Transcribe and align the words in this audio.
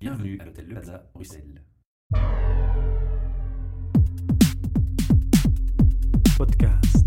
Bienvenue 0.00 0.38
à 0.40 0.46
l'hôtel 0.46 0.64
Le 0.66 0.72
Plaza, 0.72 1.10
Bruxelles. 1.12 1.62
Podcast. 6.38 7.06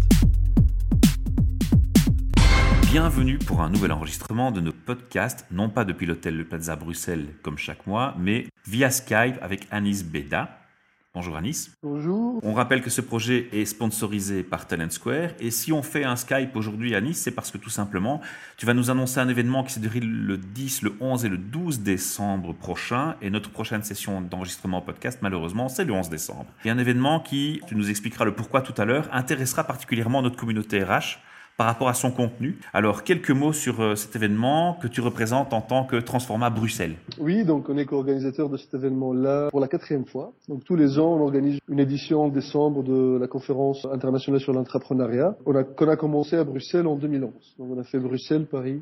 Bienvenue 2.92 3.40
pour 3.40 3.62
un 3.62 3.72
nouvel 3.72 3.94
enregistrement 3.94 4.52
de 4.52 4.62
nos 4.62 4.72
podcasts, 4.72 5.48
non 5.50 5.72
pas 5.72 5.86
depuis 5.86 6.06
l'hôtel 6.06 6.38
Le 6.38 6.46
Plaza 6.46 6.76
Bruxelles 6.76 7.30
comme 7.42 7.58
chaque 7.58 7.88
mois, 7.88 8.14
mais 8.20 8.46
via 8.68 8.92
Skype 8.92 9.40
avec 9.42 9.66
Anis 9.72 10.04
Beda. 10.04 10.60
Bonjour 11.16 11.36
Anis. 11.36 11.70
Bonjour. 11.84 12.40
On 12.42 12.56
rappelle 12.56 12.82
que 12.82 12.90
ce 12.90 13.00
projet 13.00 13.48
est 13.52 13.66
sponsorisé 13.66 14.42
par 14.42 14.66
Talent 14.66 14.90
Square 14.90 15.30
et 15.40 15.52
si 15.52 15.72
on 15.72 15.84
fait 15.84 16.04
un 16.04 16.16
Skype 16.16 16.56
aujourd'hui 16.56 16.96
à 16.96 17.02
Nice, 17.02 17.22
c'est 17.22 17.30
parce 17.30 17.52
que 17.52 17.60
tout 17.60 17.70
simplement, 17.70 18.20
tu 18.58 18.66
vas 18.66 18.74
nous 18.74 18.90
annoncer 18.90 19.20
un 19.20 19.30
événement 19.30 19.64
qui 19.64 19.74
se 19.74 19.80
déroule 19.80 20.10
le 20.10 20.38
10, 20.38 20.82
le 20.82 20.96
11 21.00 21.26
et 21.26 21.30
le 21.30 21.38
12 21.38 21.82
décembre 21.82 22.56
prochain 22.56 23.16
et 23.22 23.30
notre 23.30 23.52
prochaine 23.52 23.84
session 23.84 24.22
d'enregistrement 24.22 24.82
podcast, 24.82 25.20
malheureusement, 25.22 25.70
c'est 25.70 25.86
le 25.86 25.94
11 25.94 26.10
décembre. 26.10 26.48
Et 26.66 26.72
un 26.72 26.80
événement 26.80 27.20
qui, 27.20 27.62
tu 27.68 27.76
nous 27.76 27.92
expliqueras 27.92 28.26
le 28.26 28.34
pourquoi 28.34 28.62
tout 28.62 28.82
à 28.82 28.86
l'heure, 28.86 29.08
intéressera 29.12 29.66
particulièrement 29.66 30.24
notre 30.24 30.38
communauté 30.38 30.84
RH 30.84 31.20
par 31.58 31.68
rapport 31.68 31.88
à 31.88 31.94
son 31.94 32.12
contenu. 32.12 32.58
Alors, 32.74 33.04
quelques 33.04 33.32
mots 33.32 33.54
sur 33.54 33.82
euh, 33.82 33.96
cet 33.96 34.16
événement 34.16 34.78
que 34.82 34.88
tu 34.88 35.02
représentes 35.02 35.54
en 35.54 35.62
tant 35.62 35.86
que 35.86 35.98
Transforma 35.98 36.50
Bruxelles. 36.50 36.96
Oui, 37.20 37.46
donc 37.46 37.70
on 37.70 37.78
est 37.78 37.86
co-organisateur 37.86 38.50
de 38.50 38.58
cet 38.58 38.74
événement-là 38.74 39.50
pour 39.52 39.60
la 39.60 39.68
quatrième 39.68 40.06
fois. 40.06 40.34
Donc 40.48 40.64
tous 40.64 40.76
les 40.76 41.00
ans, 41.00 41.14
on 41.14 41.22
organise 41.22 41.60
une 41.70 41.80
édition 41.80 42.24
en 42.24 42.28
décembre 42.30 42.84
de 42.84 43.18
la 43.20 43.28
conférence 43.28 43.86
internationale 43.92 44.42
sur 44.42 44.54
l'entrepreneuriat. 44.54 45.36
On 45.46 45.56
a, 45.56 45.64
qu'on 45.64 45.90
a 45.90 45.96
commencé 45.96 46.36
à 46.36 46.44
Bruxelles 46.44 46.88
en 46.88 46.96
2011. 46.96 47.32
Donc 47.60 47.68
on 47.72 47.80
a 47.80 47.84
fait 47.84 48.00
Bruxelles, 48.00 48.46
Paris. 48.46 48.82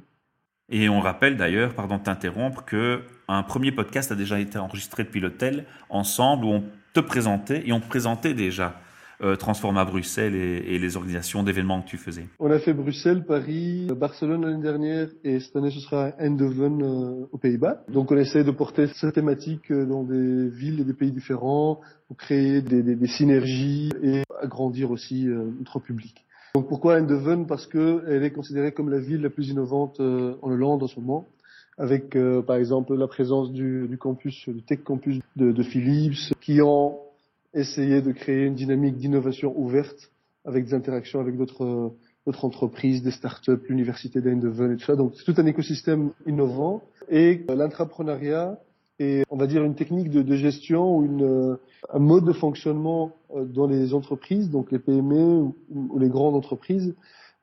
Et 0.70 0.88
on 0.88 1.02
rappelle 1.02 1.36
d'ailleurs, 1.36 1.74
pardon 1.74 1.98
de 1.98 2.04
t'interrompre, 2.04 2.64
que 2.64 3.02
un 3.28 3.44
premier 3.44 3.74
podcast 3.74 4.12
a 4.12 4.16
déjà 4.16 4.40
été 4.40 4.58
enregistré 4.58 5.04
depuis 5.04 5.20
l'hôtel 5.20 5.66
ensemble 5.90 6.46
où 6.46 6.50
on 6.50 6.63
te 6.94 7.02
présentait 7.02 7.68
et 7.68 7.74
on 7.74 7.82
présentait 7.82 8.34
déjà 8.34 8.76
euh, 9.22 9.36
Transforma 9.36 9.86
Bruxelles 9.86 10.36
et, 10.36 10.76
et 10.76 10.80
les 10.80 10.98
organisations 10.98 11.44
d'événements 11.44 11.82
que 11.82 11.88
tu 11.88 11.98
faisais. 11.98 12.26
On 12.40 12.52
a 12.52 12.60
fait 12.60 12.74
Bruxelles, 12.74 13.24
Paris, 13.26 13.88
Barcelone 13.96 14.46
l'année 14.46 14.62
dernière 14.62 15.08
et 15.24 15.40
cette 15.40 15.55
année 15.55 15.72
ce 15.72 15.80
sera 15.80 16.12
Eindhoven 16.20 16.82
euh, 16.82 17.26
aux 17.32 17.38
Pays-Bas. 17.38 17.84
Donc 17.90 18.12
on 18.12 18.18
essaie 18.18 18.44
de 18.44 18.52
porter 18.52 18.88
cette 18.88 19.16
thématique 19.16 19.72
euh, 19.72 19.86
dans 19.86 20.04
des 20.04 20.50
villes 20.50 20.80
et 20.80 20.84
des 20.84 20.94
pays 20.94 21.12
différents 21.12 21.80
pour 22.08 22.18
créer 22.18 22.62
des, 22.62 22.84
des, 22.84 22.96
des 22.96 23.08
synergies 23.08 23.90
et 24.04 24.24
agrandir 24.41 24.91
aussi 24.91 25.28
euh, 25.28 25.46
notre 25.60 25.80
public. 25.80 26.26
Donc 26.56 26.68
pourquoi 26.68 26.98
Eindhoven? 26.98 27.48
Parce 27.48 27.66
que 27.68 28.04
elle 28.08 28.24
est 28.24 28.32
considérée 28.32 28.72
comme 28.74 28.90
la 28.90 29.00
ville 29.00 29.22
la 29.22 29.30
plus 29.30 29.50
innovante 29.50 30.00
en 30.00 30.52
Hollande 30.52 30.84
en 30.84 30.88
ce 30.88 31.00
moment 31.00 31.26
avec 31.78 32.16
euh, 32.16 32.41
par 32.41 32.58
exemple 32.58 32.94
la 32.96 33.08
présence 33.08 33.52
du, 33.52 33.88
du 33.88 33.98
campus, 33.98 34.50
du 34.50 34.62
Tech 34.62 34.80
Campus 34.84 35.20
de, 35.35 35.52
de 35.52 35.63
Philips, 35.63 36.34
qui 36.41 36.62
ont 36.62 36.98
essayé 37.54 38.02
de 38.02 38.12
créer 38.12 38.46
une 38.46 38.55
dynamique 38.55 38.98
d'innovation 38.98 39.54
ouverte 39.57 40.12
avec 40.46 40.66
des 40.66 40.74
interactions 40.74 41.20
avec 41.20 41.38
d'autres 41.38 41.94
d'autres 42.26 42.46
entreprises, 42.46 43.02
des 43.02 43.12
startups, 43.12 43.60
l'université 43.68 44.21
d'Eindhoven 44.21 44.74
et 44.74 44.77
tout 44.77 44.85
ça. 44.85 44.96
Donc 44.96 45.13
c'est 45.16 45.24
tout 45.24 45.41
un 45.41 45.46
écosystème 45.48 46.12
innovant 46.27 46.84
et 47.10 47.44
euh, 47.49 47.55
l'entrepreneuriat 47.55 48.60
est, 48.99 49.26
on 49.32 49.38
va 49.38 49.48
dire, 49.48 49.63
une 49.63 49.74
technique 49.74 50.12
de, 50.12 50.22
de 50.22 50.35
gestion 50.35 50.98
ou 50.98 51.04
une, 51.04 51.24
euh, 51.24 51.55
un 51.91 51.98
mode 51.99 52.26
de 52.26 52.34
fonctionnement 52.34 53.12
euh, 53.35 53.46
dans 53.46 53.66
les 53.66 53.96
entreprises, 53.96 54.52
donc 54.52 54.72
les 54.72 54.77
PME 54.77 55.40
ou, 55.41 55.55
ou 55.72 55.98
les 55.98 56.10
grandes 56.10 56.35
entreprises, 56.35 56.94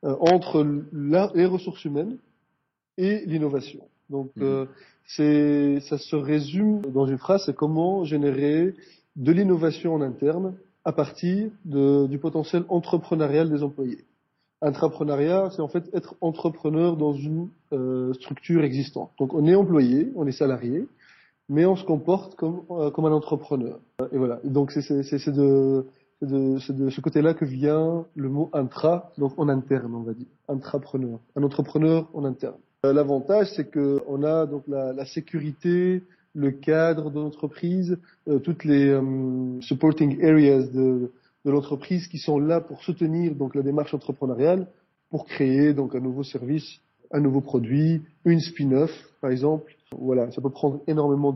entre 0.05 0.64
la, 0.92 1.33
les 1.34 1.45
ressources 1.45 1.84
humaines 1.84 2.19
et 2.98 3.25
l'innovation. 3.27 3.81
Donc 4.11 4.31
Mhm. 4.36 4.42
euh, 4.45 4.67
c'est, 5.06 5.81
ça 5.81 5.98
se 5.98 6.14
résume 6.17 6.83
dans 6.83 7.06
une 7.06 7.19
phrase, 7.19 7.42
c'est 7.47 7.55
comment 7.56 8.05
générer 8.05 8.75
de 9.19 9.33
l'innovation 9.33 9.94
en 9.94 10.00
interne 10.00 10.55
à 10.84 10.92
partir 10.92 11.50
de, 11.64 12.06
du 12.06 12.19
potentiel 12.19 12.64
entrepreneurial 12.68 13.51
des 13.51 13.62
employés. 13.62 14.05
Intrapreneuriat, 14.62 15.51
c'est 15.51 15.61
en 15.61 15.68
fait 15.68 15.89
être 15.92 16.17
entrepreneur 16.20 16.96
dans 16.96 17.12
une 17.12 17.48
euh, 17.73 18.12
structure 18.14 18.64
existante. 18.64 19.11
Donc 19.18 19.34
on 19.34 19.45
est 19.45 19.55
employé, 19.55 20.11
on 20.17 20.27
est 20.27 20.33
salarié, 20.33 20.86
mais 21.48 21.67
on 21.67 21.77
se 21.77 21.84
comporte 21.84 22.36
comme, 22.36 22.62
euh, 22.70 22.90
comme 22.90 23.05
un 23.05 23.12
entrepreneur. 23.12 23.78
Et 24.12 24.18
voilà. 24.18 24.40
Donc 24.45 24.73
c'est, 24.73 24.80
de, 25.30 25.86
de, 26.23 26.73
de 26.73 26.90
ce 26.90 27.01
côté-là 27.01 27.34
que 27.34 27.45
vient 27.45 28.07
le 28.17 28.28
mot 28.28 28.51
intra, 28.52 29.12
donc 29.18 29.39
en 29.39 29.48
interne, 29.48 29.95
on 29.95 30.02
va 30.02 30.14
dire. 30.14 30.27
Intrapreneur. 30.48 31.18
Un 31.36 31.42
entrepreneur 31.42 32.08
en 32.14 32.24
interne. 32.24 32.57
Euh, 32.86 32.92
L'avantage, 32.92 33.48
c'est 33.55 33.68
que 33.70 34.02
on 34.08 34.23
a 34.23 34.46
donc 34.46 34.62
la, 34.68 34.92
la 34.92 35.05
sécurité, 35.05 36.02
le 36.34 36.50
cadre 36.50 37.11
de 37.11 37.18
l'entreprise, 37.20 37.98
euh, 38.28 38.39
toutes 38.39 38.64
les 38.64 38.86
euh, 38.89 39.61
supporting 39.61 40.22
areas 40.24 40.64
de, 40.72 41.11
de 41.44 41.50
l'entreprise 41.50 42.06
qui 42.08 42.18
sont 42.18 42.39
là 42.39 42.61
pour 42.61 42.83
soutenir 42.83 43.34
donc 43.34 43.55
la 43.55 43.62
démarche 43.62 43.94
entrepreneuriale, 43.94 44.66
pour 45.11 45.27
créer 45.27 45.72
donc 45.72 45.94
un 45.94 46.00
nouveau 46.00 46.22
service, 46.22 46.80
un 47.12 47.20
nouveau 47.20 47.40
produit, 47.40 48.02
une 48.24 48.40
spin-off 48.40 48.92
par 49.20 49.30
exemple. 49.30 49.74
Voilà, 49.98 50.30
ça 50.33 50.42
peut 50.42 50.50
prendre 50.50 50.83
énormément 50.86 51.33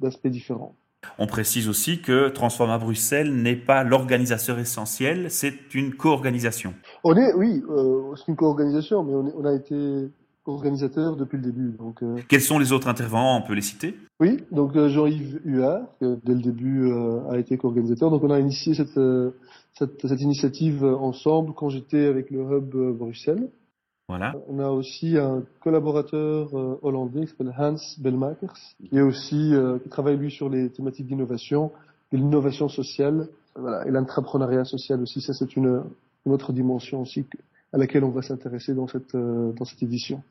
d'aspects 0.00 0.28
différents. 0.28 0.74
On 1.18 1.26
précise 1.26 1.68
aussi 1.68 2.00
que 2.00 2.28
Transforma 2.28 2.76
Bruxelles 2.78 3.32
n'est 3.32 3.56
pas 3.56 3.84
l'organisateur 3.84 4.58
essentiel, 4.58 5.30
c'est 5.30 5.74
une 5.74 5.94
co-organisation. 5.94 6.74
On 7.04 7.14
est, 7.16 7.34
oui, 7.34 7.62
euh, 7.70 8.14
c'est 8.16 8.28
une 8.28 8.36
co-organisation, 8.36 9.04
mais 9.04 9.14
on, 9.14 9.28
est- 9.28 9.34
on 9.36 9.44
a 9.44 9.52
été 9.54 10.08
organisateur 10.52 11.16
depuis 11.16 11.36
le 11.36 11.42
début. 11.42 11.70
Donc, 11.78 12.02
euh, 12.02 12.16
Quels 12.28 12.40
sont 12.40 12.58
les 12.58 12.72
autres 12.72 12.88
intervenants 12.88 13.38
On 13.38 13.46
peut 13.46 13.54
les 13.54 13.62
citer? 13.62 13.94
Oui, 14.20 14.38
donc 14.50 14.74
euh, 14.76 14.88
Jean-Yves 14.88 15.40
Huard, 15.44 15.82
qui, 15.98 16.06
dès 16.24 16.34
le 16.34 16.40
début 16.40 16.90
euh, 16.90 17.30
a 17.30 17.38
été 17.38 17.56
co-organisateur. 17.56 18.10
Donc 18.10 18.24
on 18.24 18.30
a 18.30 18.40
initié 18.40 18.74
cette, 18.74 18.98
euh, 18.98 19.30
cette, 19.78 20.06
cette 20.06 20.20
initiative 20.20 20.84
euh, 20.84 20.96
ensemble 20.96 21.52
quand 21.54 21.68
j'étais 21.68 22.06
avec 22.06 22.30
le 22.30 22.40
Hub 22.40 22.74
euh, 22.74 22.92
Bruxelles. 22.92 23.48
Voilà. 24.08 24.34
On 24.48 24.58
a 24.58 24.70
aussi 24.70 25.18
un 25.18 25.42
collaborateur 25.60 26.58
euh, 26.58 26.78
hollandais 26.82 27.26
qui 27.26 27.26
s'appelle 27.28 27.54
Hans 27.58 27.76
Belmakers, 27.98 28.54
qui 28.88 28.96
est 28.96 29.02
aussi 29.02 29.54
euh, 29.54 29.78
qui 29.78 29.90
travaille 29.90 30.16
lui 30.16 30.30
sur 30.30 30.48
les 30.48 30.70
thématiques 30.70 31.06
d'innovation, 31.06 31.72
de 32.10 32.16
l'innovation 32.16 32.68
sociale, 32.68 33.28
voilà, 33.54 33.86
et 33.86 33.90
l'entrepreneuriat 33.90 34.64
social 34.64 35.02
aussi. 35.02 35.20
Ça 35.20 35.34
c'est 35.34 35.54
une, 35.56 35.82
une 36.24 36.32
autre 36.32 36.54
dimension 36.54 37.02
aussi 37.02 37.26
à 37.72 37.76
laquelle 37.76 38.02
on 38.02 38.10
va 38.10 38.22
s'intéresser 38.22 38.72
dans 38.74 38.86
cette 38.88 39.14
euh, 39.14 39.52
dans 39.52 39.66
cette 39.66 39.82
édition. 39.82 40.22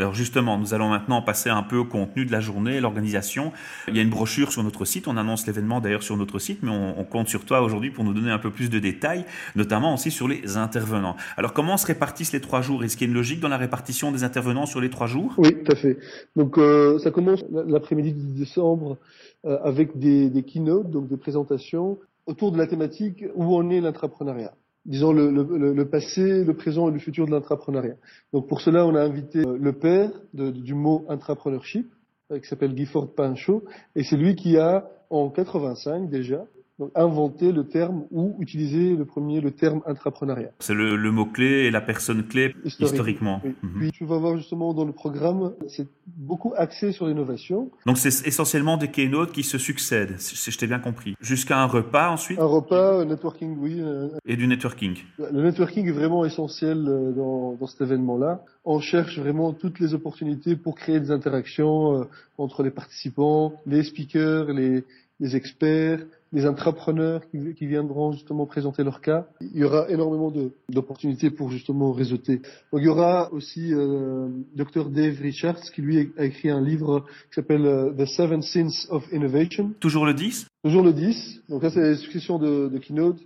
Alors 0.00 0.14
justement, 0.14 0.56
nous 0.56 0.72
allons 0.72 0.88
maintenant 0.88 1.20
passer 1.20 1.50
un 1.50 1.62
peu 1.62 1.76
au 1.76 1.84
contenu 1.84 2.24
de 2.24 2.32
la 2.32 2.40
journée, 2.40 2.80
l'organisation. 2.80 3.52
Il 3.88 3.96
y 3.96 3.98
a 3.98 4.02
une 4.02 4.10
brochure 4.10 4.50
sur 4.50 4.62
notre 4.62 4.86
site, 4.86 5.08
on 5.08 5.16
annonce 5.16 5.46
l'événement 5.46 5.80
d'ailleurs 5.80 6.02
sur 6.02 6.16
notre 6.16 6.38
site, 6.38 6.60
mais 6.62 6.70
on, 6.70 7.04
compte 7.04 7.28
sur 7.28 7.44
toi 7.44 7.60
aujourd'hui 7.60 7.90
pour 7.90 8.04
nous 8.04 8.14
donner 8.14 8.30
un 8.30 8.38
peu 8.38 8.50
plus 8.50 8.70
de 8.70 8.78
détails, 8.78 9.24
notamment 9.56 9.94
aussi 9.94 10.10
sur 10.10 10.28
les 10.28 10.56
intervenants. 10.56 11.16
Alors 11.36 11.52
comment 11.52 11.76
se 11.76 11.86
répartissent 11.86 12.32
les 12.32 12.40
trois 12.40 12.62
jours? 12.62 12.84
Est-ce 12.84 12.96
qu'il 12.96 13.08
y 13.08 13.10
a 13.10 13.12
une 13.12 13.16
logique 13.16 13.40
dans 13.40 13.48
la 13.48 13.56
répartition 13.58 14.12
des 14.12 14.24
intervenants 14.24 14.66
sur 14.66 14.80
les 14.80 14.90
trois 14.90 15.06
jours? 15.06 15.34
Oui, 15.38 15.50
tout 15.64 15.72
à 15.72 15.74
fait. 15.74 15.98
Donc 16.36 16.56
euh, 16.56 16.98
ça 16.98 17.10
commence 17.10 17.44
l'après-midi 17.50 18.12
du 18.12 18.26
10 18.26 18.34
décembre 18.34 18.96
euh, 19.44 19.58
avec 19.64 19.98
des, 19.98 20.30
des 20.30 20.44
keynotes, 20.44 20.90
donc 20.90 21.08
des 21.08 21.16
présentations 21.16 21.98
autour 22.26 22.52
de 22.52 22.58
la 22.58 22.66
thématique 22.66 23.24
où 23.34 23.56
en 23.56 23.68
est 23.70 23.80
l'entrepreneuriat. 23.80 24.52
Disons 24.86 25.12
le, 25.12 25.30
le, 25.30 25.72
le- 25.74 25.88
passé, 25.88 26.42
le 26.44 26.54
présent 26.54 26.88
et 26.88 26.92
le 26.92 26.98
futur 26.98 27.26
de 27.26 27.30
l'entrepreneuriat. 27.30 27.96
Donc 28.32 28.48
pour 28.48 28.60
cela, 28.60 28.86
on 28.86 28.94
a 28.94 29.02
invité 29.02 29.40
euh, 29.40 29.58
le 29.60 29.72
père 29.72 30.10
de- 30.32 30.50
du 30.50 30.74
mot 30.74 31.04
entrepreneurship, 31.08 31.86
euh, 32.32 32.38
qui 32.38 32.48
s'appelle 32.48 32.76
Gifford 32.76 33.14
Pinchot, 33.14 33.64
et 33.94 34.04
c'est 34.04 34.16
lui 34.16 34.36
qui 34.36 34.56
a, 34.56 34.88
en 35.10 35.28
85 35.28 36.08
déjà, 36.08 36.44
donc, 36.80 36.90
inventé 36.94 37.52
le 37.52 37.64
terme 37.68 38.04
ou 38.10 38.34
utilisé 38.40 38.96
le 38.96 39.04
premier 39.04 39.40
le 39.40 39.50
terme 39.50 39.82
entrepreneuriat. 39.86 40.50
C'est 40.58 40.74
le, 40.74 40.96
le 40.96 41.10
mot-clé 41.12 41.66
et 41.66 41.70
la 41.70 41.82
personne 41.82 42.26
clé 42.26 42.54
Historique. 42.64 42.92
historiquement. 42.94 43.40
Oui. 43.44 43.54
Mhm. 43.62 43.78
Puis 43.78 43.90
tu 43.92 44.04
vas 44.06 44.16
voir 44.16 44.36
justement 44.38 44.72
dans 44.72 44.86
le 44.86 44.92
programme, 44.92 45.52
c'est 45.68 45.86
beaucoup 46.06 46.52
axé 46.56 46.92
sur 46.92 47.06
l'innovation. 47.06 47.70
Donc 47.86 47.98
c'est 47.98 48.26
essentiellement 48.26 48.78
des 48.78 48.88
keynotes 48.88 49.30
qui 49.30 49.42
se 49.42 49.58
succèdent, 49.58 50.18
si 50.18 50.50
je 50.50 50.58
t'ai 50.58 50.66
bien 50.66 50.78
compris. 50.78 51.14
Jusqu'à 51.20 51.60
un 51.62 51.66
repas 51.66 52.10
ensuite? 52.10 52.38
Un 52.40 52.46
repas, 52.46 53.02
un 53.02 53.04
networking, 53.04 53.56
oui. 53.60 53.82
et 54.24 54.36
du 54.36 54.46
networking. 54.46 54.96
Le 55.18 55.42
networking 55.42 55.86
est 55.86 55.92
vraiment 55.92 56.24
essentiel 56.24 56.78
euh, 56.88 57.12
dans, 57.12 57.56
dans 57.60 57.66
cet 57.66 57.82
événement-là. 57.82 58.42
On 58.64 58.80
cherche 58.80 59.18
vraiment 59.18 59.52
toutes 59.52 59.80
les 59.80 59.92
opportunités 59.92 60.56
pour 60.56 60.74
créer 60.76 60.98
des 60.98 61.10
interactions 61.10 62.00
euh, 62.00 62.04
entre 62.38 62.62
les 62.62 62.70
participants, 62.70 63.52
les 63.66 63.82
speakers, 63.82 64.46
les, 64.52 64.82
les 65.20 65.36
experts, 65.36 66.00
les 66.32 66.46
entrepreneurs 66.46 67.22
qui, 67.28 67.54
qui 67.54 67.66
viendront 67.66 68.12
justement 68.12 68.46
présenter 68.46 68.84
leur 68.84 69.00
cas. 69.00 69.26
Il 69.40 69.58
y 69.58 69.64
aura 69.64 69.90
énormément 69.90 70.32
d'opportunités 70.68 71.30
pour 71.30 71.50
justement 71.50 71.92
réseauter. 71.92 72.36
Donc 72.72 72.80
il 72.80 72.84
y 72.84 72.88
aura 72.88 73.32
aussi 73.32 73.72
euh, 73.72 74.28
Dr 74.54 74.90
Dave 74.90 75.20
Richards 75.20 75.60
qui 75.74 75.82
lui 75.82 76.12
a 76.16 76.24
écrit 76.24 76.50
un 76.50 76.60
livre 76.60 77.04
qui 77.28 77.34
s'appelle 77.34 77.66
euh, 77.66 77.92
The 77.92 78.06
Seven 78.06 78.42
Sins 78.42 78.86
of 78.90 79.04
Innovation. 79.12 79.72
Toujours 79.80 80.06
le 80.06 80.14
10 80.14 80.46
Toujours 80.62 80.82
le 80.82 80.92
10. 80.92 81.42
Donc 81.48 81.62
là, 81.62 81.70
c'est 81.70 81.80
la 81.80 81.96
succession 81.96 82.38
de, 82.38 82.68
de 82.68 82.78
keynote. 82.78 83.18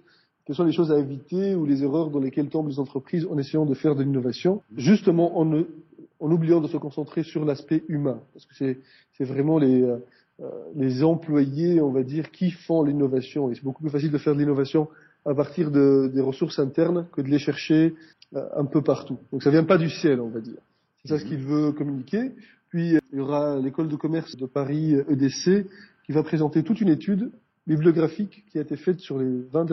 Quelles 0.47 0.57
sont 0.57 0.65
les 0.65 0.73
choses 0.73 0.93
à 0.93 0.99
éviter 0.99 1.55
ou 1.55 1.65
les 1.65 1.83
erreurs 1.83 2.11
dans 2.11 2.21
lesquelles 2.21 2.49
tombent 2.49 2.69
les 2.69 2.79
entreprises 2.79 3.27
en 3.31 3.39
essayant 3.39 3.65
de 3.65 3.75
faire 3.75 3.97
de 3.97 4.03
l'innovation 4.03 4.63
Justement, 4.77 5.39
en 5.39 5.65
en 6.21 6.31
oubliant 6.31 6.61
de 6.61 6.69
se 6.69 6.77
concentrer 6.79 7.23
sur 7.23 7.45
l'aspect 7.45 7.85
humain, 7.89 8.21
parce 8.33 8.47
que 8.47 8.55
c'est 8.55 9.25
vraiment 9.25 9.59
les, 9.59 9.83
euh, 9.83 9.99
les 10.75 11.05
employés, 11.05 11.81
on 11.81 11.93
va 11.93 12.03
dire, 12.03 12.31
qui 12.31 12.51
font 12.51 12.83
l'innovation. 12.83 13.51
Et 13.51 13.55
c'est 13.55 13.63
beaucoup 13.63 13.83
plus 13.83 13.91
facile 13.91 14.11
de 14.11 14.19
faire 14.19 14.35
de 14.35 14.41
l'innovation 14.41 14.89
à 15.25 15.35
partir 15.35 15.71
de, 15.71 16.11
des 16.13 16.21
ressources 16.21 16.59
internes 16.59 17.07
que 17.13 17.21
de 17.21 17.29
les 17.29 17.39
chercher 17.39 17.95
euh, 18.35 18.47
un 18.57 18.65
peu 18.65 18.83
partout. 18.83 19.19
Donc 19.33 19.43
ça 19.43 19.51
vient 19.51 19.65
pas 19.65 19.79
du 19.79 19.89
ciel, 19.89 20.21
on 20.21 20.29
va 20.29 20.41
dire. 20.41 20.61
C'est 21.03 21.09
ça 21.09 21.19
ce 21.19 21.25
qu'il 21.25 21.39
veut 21.39 21.73
communiquer. 21.73 22.33
Puis 22.69 22.99
il 23.13 23.19
y 23.19 23.21
aura 23.21 23.59
l'école 23.59 23.89
de 23.89 23.97
commerce 23.97 24.37
de 24.37 24.47
Paris 24.47 24.95
EDC 25.09 25.67
qui 26.05 26.13
va 26.13 26.23
présenter 26.23 26.63
toute 26.63 26.81
une 26.81 26.89
étude 26.89 27.31
bibliographique 27.67 28.45
qui 28.51 28.59
a 28.59 28.63
été 28.63 28.77
faite 28.77 29.01
sur 29.01 29.19
les 29.19 29.43
20 29.53 29.67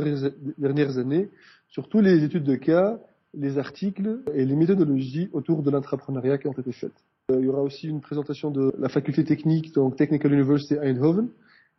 dernières 0.57 0.97
années 0.97 1.29
sur 1.67 1.87
toutes 1.87 2.03
les 2.03 2.23
études 2.23 2.43
de 2.43 2.55
cas, 2.55 2.99
les 3.33 3.57
articles 3.57 4.19
et 4.33 4.45
les 4.45 4.55
méthodologies 4.55 5.29
autour 5.33 5.63
de 5.63 5.71
l'entrepreneuriat 5.71 6.37
qui 6.37 6.47
ont 6.47 6.53
été 6.53 6.71
faites. 6.71 6.91
Euh, 7.31 7.39
il 7.39 7.45
y 7.45 7.49
aura 7.49 7.61
aussi 7.61 7.87
une 7.87 8.01
présentation 8.01 8.51
de 8.51 8.73
la 8.77 8.89
faculté 8.89 9.23
technique, 9.23 9.73
donc 9.73 9.95
Technical 9.95 10.33
University 10.33 10.75
Eindhoven, 10.81 11.29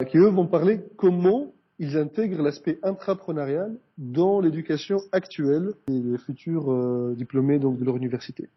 qui 0.08 0.19
eux 0.19 0.28
vont 0.28 0.46
parler 0.46 0.81
comment 0.96 1.52
ils 1.78 1.96
intègrent 1.96 2.43
l'aspect 2.43 2.78
intrapreneurial 2.82 3.76
dans 3.99 4.40
l'éducation 4.40 5.00
actuelle 5.12 5.72
des 5.88 6.19
futurs 6.19 6.70
euh, 6.72 7.14
diplômés 7.16 7.58
de 7.58 7.84
leur 7.84 7.96
université. 7.96 8.49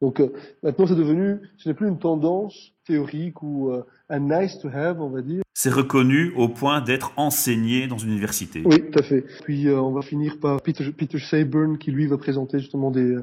Donc 0.00 0.20
euh, 0.20 0.32
maintenant, 0.62 0.86
c'est 0.86 0.94
devenu, 0.94 1.38
ce 1.56 1.68
n'est 1.68 1.74
plus 1.74 1.88
une 1.88 1.98
tendance 1.98 2.72
théorique 2.86 3.42
ou 3.42 3.70
euh, 3.70 3.84
un 4.08 4.20
nice 4.20 4.58
to 4.58 4.68
have, 4.68 5.00
on 5.00 5.08
va 5.08 5.22
dire. 5.22 5.42
C'est 5.54 5.72
reconnu 5.72 6.32
au 6.36 6.48
point 6.48 6.80
d'être 6.80 7.12
enseigné 7.16 7.86
dans 7.86 7.96
une 7.96 8.10
université. 8.10 8.62
Oui, 8.64 8.82
tout 8.90 8.98
à 8.98 9.02
fait. 9.02 9.24
Puis 9.44 9.68
euh, 9.68 9.80
on 9.80 9.92
va 9.92 10.02
finir 10.02 10.38
par 10.40 10.60
Peter, 10.60 10.84
Peter 10.92 11.18
Sayburn 11.18 11.78
qui 11.78 11.90
lui 11.90 12.06
va 12.06 12.18
présenter 12.18 12.58
justement 12.58 12.90
des, 12.90 13.16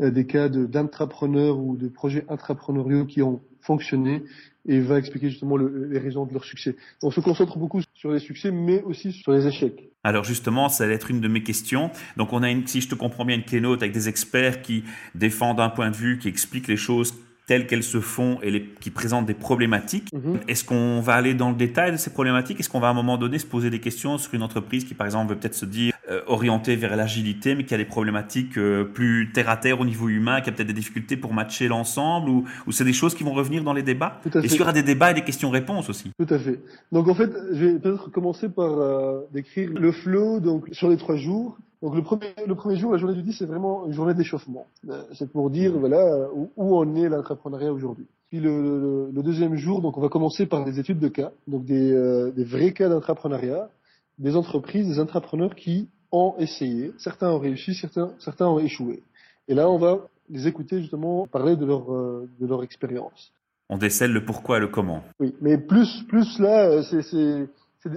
des 0.00 0.26
cas 0.26 0.48
d'intrapreneurs 0.48 1.58
ou 1.58 1.76
de 1.76 1.88
projets 1.88 2.24
intrapreneuriaux 2.28 3.06
qui 3.06 3.22
ont 3.22 3.40
fonctionné 3.66 4.22
et 4.68 4.80
va 4.80 4.98
expliquer 4.98 5.30
justement 5.30 5.56
les 5.56 5.98
raisons 5.98 6.26
de 6.26 6.32
leur 6.32 6.44
succès. 6.44 6.76
On 7.02 7.10
se 7.10 7.20
concentre 7.20 7.58
beaucoup 7.58 7.80
sur 7.94 8.12
les 8.12 8.18
succès, 8.18 8.50
mais 8.50 8.82
aussi 8.82 9.12
sur 9.12 9.32
les 9.32 9.46
échecs. 9.46 9.90
Alors 10.02 10.24
justement, 10.24 10.68
ça 10.68 10.86
va 10.86 10.92
être 10.92 11.10
une 11.10 11.20
de 11.20 11.28
mes 11.28 11.42
questions. 11.42 11.90
Donc 12.16 12.32
on 12.32 12.42
a, 12.42 12.50
une, 12.50 12.66
si 12.66 12.80
je 12.80 12.88
te 12.88 12.94
comprends 12.94 13.24
bien, 13.24 13.36
une 13.36 13.44
keynote 13.44 13.82
avec 13.82 13.92
des 13.92 14.08
experts 14.08 14.62
qui 14.62 14.84
défendent 15.14 15.60
un 15.60 15.68
point 15.68 15.90
de 15.90 15.96
vue, 15.96 16.18
qui 16.18 16.28
expliquent 16.28 16.68
les 16.68 16.76
choses 16.76 17.14
telles 17.46 17.66
qu'elles 17.66 17.84
se 17.84 18.00
font 18.00 18.38
et 18.42 18.50
les, 18.50 18.64
qui 18.80 18.90
présentent 18.90 19.26
des 19.26 19.34
problématiques. 19.34 20.12
Mhm. 20.12 20.40
Est-ce 20.48 20.64
qu'on 20.64 21.00
va 21.00 21.14
aller 21.14 21.34
dans 21.34 21.50
le 21.50 21.56
détail 21.56 21.92
de 21.92 21.96
ces 21.96 22.10
problématiques? 22.10 22.58
Est-ce 22.60 22.68
qu'on 22.68 22.80
va 22.80 22.88
à 22.88 22.90
un 22.90 22.94
moment 22.94 23.16
donné 23.16 23.38
se 23.38 23.46
poser 23.46 23.70
des 23.70 23.80
questions 23.80 24.18
sur 24.18 24.34
une 24.34 24.42
entreprise 24.42 24.84
qui, 24.84 24.94
par 24.94 25.06
exemple, 25.06 25.32
veut 25.32 25.38
peut-être 25.38 25.54
se 25.54 25.64
dire 25.64 25.94
euh, 26.10 26.22
orientée 26.26 26.76
vers 26.76 26.96
l'agilité, 26.96 27.54
mais 27.54 27.64
qui 27.64 27.74
a 27.74 27.76
des 27.76 27.84
problématiques 27.84 28.58
euh, 28.58 28.84
plus 28.84 29.30
terre 29.32 29.48
à 29.48 29.56
terre 29.56 29.80
au 29.80 29.84
niveau 29.84 30.08
humain, 30.08 30.40
qui 30.40 30.50
a 30.50 30.52
peut-être 30.52 30.68
des 30.68 30.72
difficultés 30.72 31.16
pour 31.16 31.32
matcher 31.32 31.68
l'ensemble, 31.68 32.30
ou, 32.30 32.44
ou 32.66 32.72
c'est 32.72 32.84
des 32.84 32.92
choses 32.92 33.14
qui 33.14 33.22
vont 33.22 33.32
revenir 33.32 33.62
dans 33.62 33.72
les 33.72 33.82
débats? 33.82 34.20
Est-ce 34.26 34.48
qu'il 34.48 34.58
y 34.58 34.62
aura 34.62 34.72
des 34.72 34.82
débats 34.82 35.12
et 35.12 35.14
des 35.14 35.24
questions-réponses 35.24 35.88
aussi 35.88 36.10
Tout 36.18 36.34
à 36.34 36.38
fait. 36.38 36.60
Donc 36.90 37.08
en 37.08 37.14
fait, 37.14 37.30
je 37.52 37.64
vais 37.64 37.78
peut-être 37.78 38.10
commencer 38.10 38.48
par 38.48 38.78
euh, 38.78 39.20
décrire 39.32 39.70
le 39.72 39.92
flow 39.92 40.40
donc 40.40 40.68
sur 40.72 40.88
les 40.88 40.96
trois 40.96 41.16
jours. 41.16 41.58
Donc 41.86 41.94
le 41.94 42.02
premier, 42.02 42.34
le 42.44 42.54
premier 42.56 42.74
jour, 42.74 42.90
la 42.90 42.98
journée 42.98 43.14
du 43.14 43.22
10, 43.22 43.34
c'est 43.38 43.46
vraiment 43.46 43.86
une 43.86 43.92
journée 43.92 44.12
d'échauffement. 44.12 44.66
Euh, 44.88 45.04
c'est 45.12 45.30
pour 45.30 45.50
dire 45.50 45.70
voilà 45.78 46.28
où, 46.34 46.50
où 46.56 46.76
en 46.76 46.96
est 46.96 47.08
l'entrepreneuriat 47.08 47.72
aujourd'hui. 47.72 48.08
Puis 48.28 48.40
le, 48.40 49.08
le, 49.14 49.22
deuxième 49.22 49.54
jour, 49.54 49.80
donc 49.80 49.96
on 49.96 50.00
va 50.00 50.08
commencer 50.08 50.46
par 50.46 50.64
des 50.64 50.80
études 50.80 50.98
de 50.98 51.06
cas, 51.06 51.30
donc 51.46 51.64
des, 51.64 51.92
euh, 51.92 52.32
des 52.32 52.42
vrais 52.42 52.72
cas 52.72 52.88
d'entrepreneuriat, 52.88 53.68
des 54.18 54.34
entreprises, 54.34 54.88
des 54.88 54.98
entrepreneurs 54.98 55.54
qui 55.54 55.88
ont 56.10 56.34
essayé. 56.40 56.90
Certains 56.98 57.30
ont 57.30 57.38
réussi, 57.38 57.72
certains, 57.74 58.10
certains 58.18 58.48
ont 58.48 58.58
échoué. 58.58 59.04
Et 59.46 59.54
là, 59.54 59.70
on 59.70 59.78
va 59.78 60.08
les 60.28 60.48
écouter 60.48 60.80
justement 60.80 61.28
parler 61.28 61.54
de 61.54 61.64
leur, 61.64 61.94
euh, 61.94 62.28
de 62.40 62.48
leur 62.48 62.64
expérience. 62.64 63.32
On 63.68 63.78
décèle 63.78 64.10
le 64.10 64.24
pourquoi 64.24 64.56
et 64.56 64.60
le 64.60 64.68
comment. 64.68 65.04
Oui, 65.20 65.36
mais 65.40 65.56
plus, 65.56 66.02
plus 66.08 66.40
là, 66.40 66.82
c'est 66.82 67.48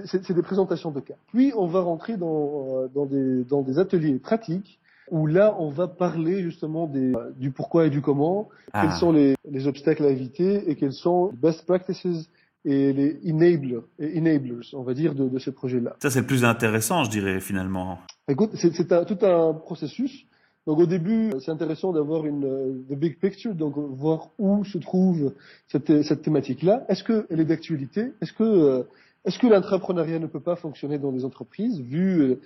c'est 0.04 0.32
des 0.32 0.42
présentations 0.42 0.90
de 0.90 1.00
cas. 1.00 1.14
Puis 1.28 1.52
on 1.56 1.66
va 1.66 1.80
rentrer 1.80 2.16
dans, 2.16 2.82
euh, 2.82 2.88
dans, 2.94 3.06
des, 3.06 3.44
dans 3.44 3.62
des 3.62 3.78
ateliers 3.78 4.18
pratiques 4.18 4.78
où 5.10 5.26
là 5.26 5.56
on 5.58 5.70
va 5.70 5.88
parler 5.88 6.42
justement 6.42 6.86
des, 6.86 7.12
du 7.36 7.50
pourquoi 7.50 7.86
et 7.86 7.90
du 7.90 8.00
comment, 8.00 8.48
ah. 8.72 8.82
quels 8.82 8.96
sont 8.98 9.12
les, 9.12 9.34
les, 9.50 9.66
obstacles 9.66 10.04
à 10.04 10.08
éviter 10.08 10.70
et 10.70 10.76
quels 10.76 10.92
sont 10.92 11.30
les 11.30 11.36
best 11.36 11.66
practices 11.66 12.30
et 12.64 12.92
les 12.92 13.18
enablers, 13.26 13.82
et 13.98 14.18
enablers 14.18 14.74
on 14.74 14.82
va 14.82 14.94
dire, 14.94 15.14
de, 15.14 15.28
de 15.28 15.38
ces 15.38 15.52
projets-là. 15.52 15.96
Ça 16.00 16.10
c'est 16.10 16.20
le 16.20 16.26
plus 16.26 16.44
intéressant, 16.44 17.04
je 17.04 17.10
dirais 17.10 17.40
finalement. 17.40 17.98
Écoute, 18.28 18.50
c'est 18.54 18.70
tout 18.70 19.26
un 19.26 19.54
processus. 19.54 20.24
Donc 20.66 20.78
au 20.78 20.86
début, 20.86 21.32
c'est 21.40 21.50
intéressant 21.50 21.92
d'avoir 21.92 22.26
une 22.26 22.44
euh, 22.44 22.84
the 22.88 22.96
big 22.96 23.18
picture, 23.18 23.54
donc 23.54 23.74
voir 23.76 24.28
où 24.38 24.62
se 24.64 24.78
trouve 24.78 25.32
cette, 25.68 26.02
cette 26.02 26.22
thématique-là. 26.22 26.84
Est-ce 26.88 27.02
qu'elle 27.02 27.40
est 27.40 27.44
d'actualité? 27.46 28.12
Est-ce 28.20 28.32
que 28.32 28.44
euh, 28.44 28.82
est-ce 29.24 29.38
que 29.38 29.46
l'entrepreneuriat 29.46 30.18
ne 30.18 30.26
peut 30.26 30.40
pas 30.40 30.56
fonctionner 30.56 30.98
dans 30.98 31.12
des 31.12 31.24
entreprises 31.24 31.80
vu 31.80 32.20
euh, 32.20 32.40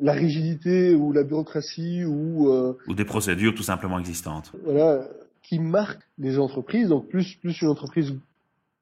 la 0.00 0.12
rigidité 0.12 0.94
ou 0.94 1.12
la 1.12 1.22
bureaucratie 1.22 2.04
ou 2.04 2.50
euh, 2.50 2.74
ou 2.88 2.94
des 2.94 3.04
procédures 3.04 3.54
tout 3.54 3.62
simplement 3.62 3.98
existantes 3.98 4.52
Voilà, 4.64 5.08
qui 5.42 5.58
marquent 5.58 6.06
les 6.18 6.38
entreprises. 6.38 6.88
Donc 6.88 7.08
plus 7.08 7.36
plus 7.36 7.60
une 7.62 7.68
entreprise 7.68 8.14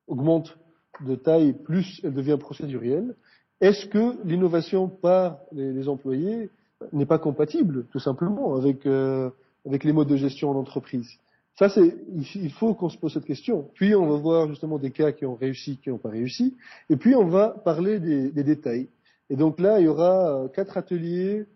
augmente 0.07 0.57
de 1.01 1.15
taille, 1.15 1.53
plus 1.53 2.01
elle 2.03 2.15
devient 2.15 2.39
procédurielle. 2.39 3.15
Est-ce 3.61 3.87
que 3.87 4.17
l'innovation 4.25 4.89
par 4.89 5.39
les, 5.53 5.73
les 5.73 5.89
employés 5.89 6.51
n'est 6.93 7.07
pas 7.07 7.19
compatible 7.19 7.87
tout 7.93 8.01
simplement 8.01 8.57
avec 8.57 8.87
euh, 8.87 9.31
avec 9.67 9.85
les 9.85 9.93
modes 9.93 10.09
de 10.09 10.17
gestion 10.17 10.51
en 10.51 10.57
entreprise? 10.57 11.19
Ça, 11.57 11.69
c'est, 11.69 11.95
il 12.35 12.53
faut 12.53 12.75
qu'on 12.75 12.89
se 12.89 12.99
pose 12.99 13.13
cette 13.13 13.25
question. 13.25 13.71
Puis, 13.75 13.95
on 13.95 14.09
va 14.09 14.17
voir 14.17 14.49
justement 14.49 14.79
des 14.79 14.91
cas 14.91 15.13
qui 15.13 15.25
ont 15.25 15.37
réussi, 15.37 15.79
qui 15.79 15.91
n'ont 15.91 15.99
pas 15.99 16.09
réussi. 16.09 16.57
Et 16.91 16.97
puis, 16.97 17.15
on 17.15 17.27
va 17.27 17.51
parler 17.51 18.01
des, 18.01 18.31
des, 18.33 18.43
détails. 18.43 18.89
Et 19.31 19.37
donc 19.37 19.61
là, 19.61 19.79
il 19.79 19.85
y 19.85 19.89
aura 19.89 20.43
euh, 20.43 20.49
quatre 20.49 20.77
ateliers 20.77 21.47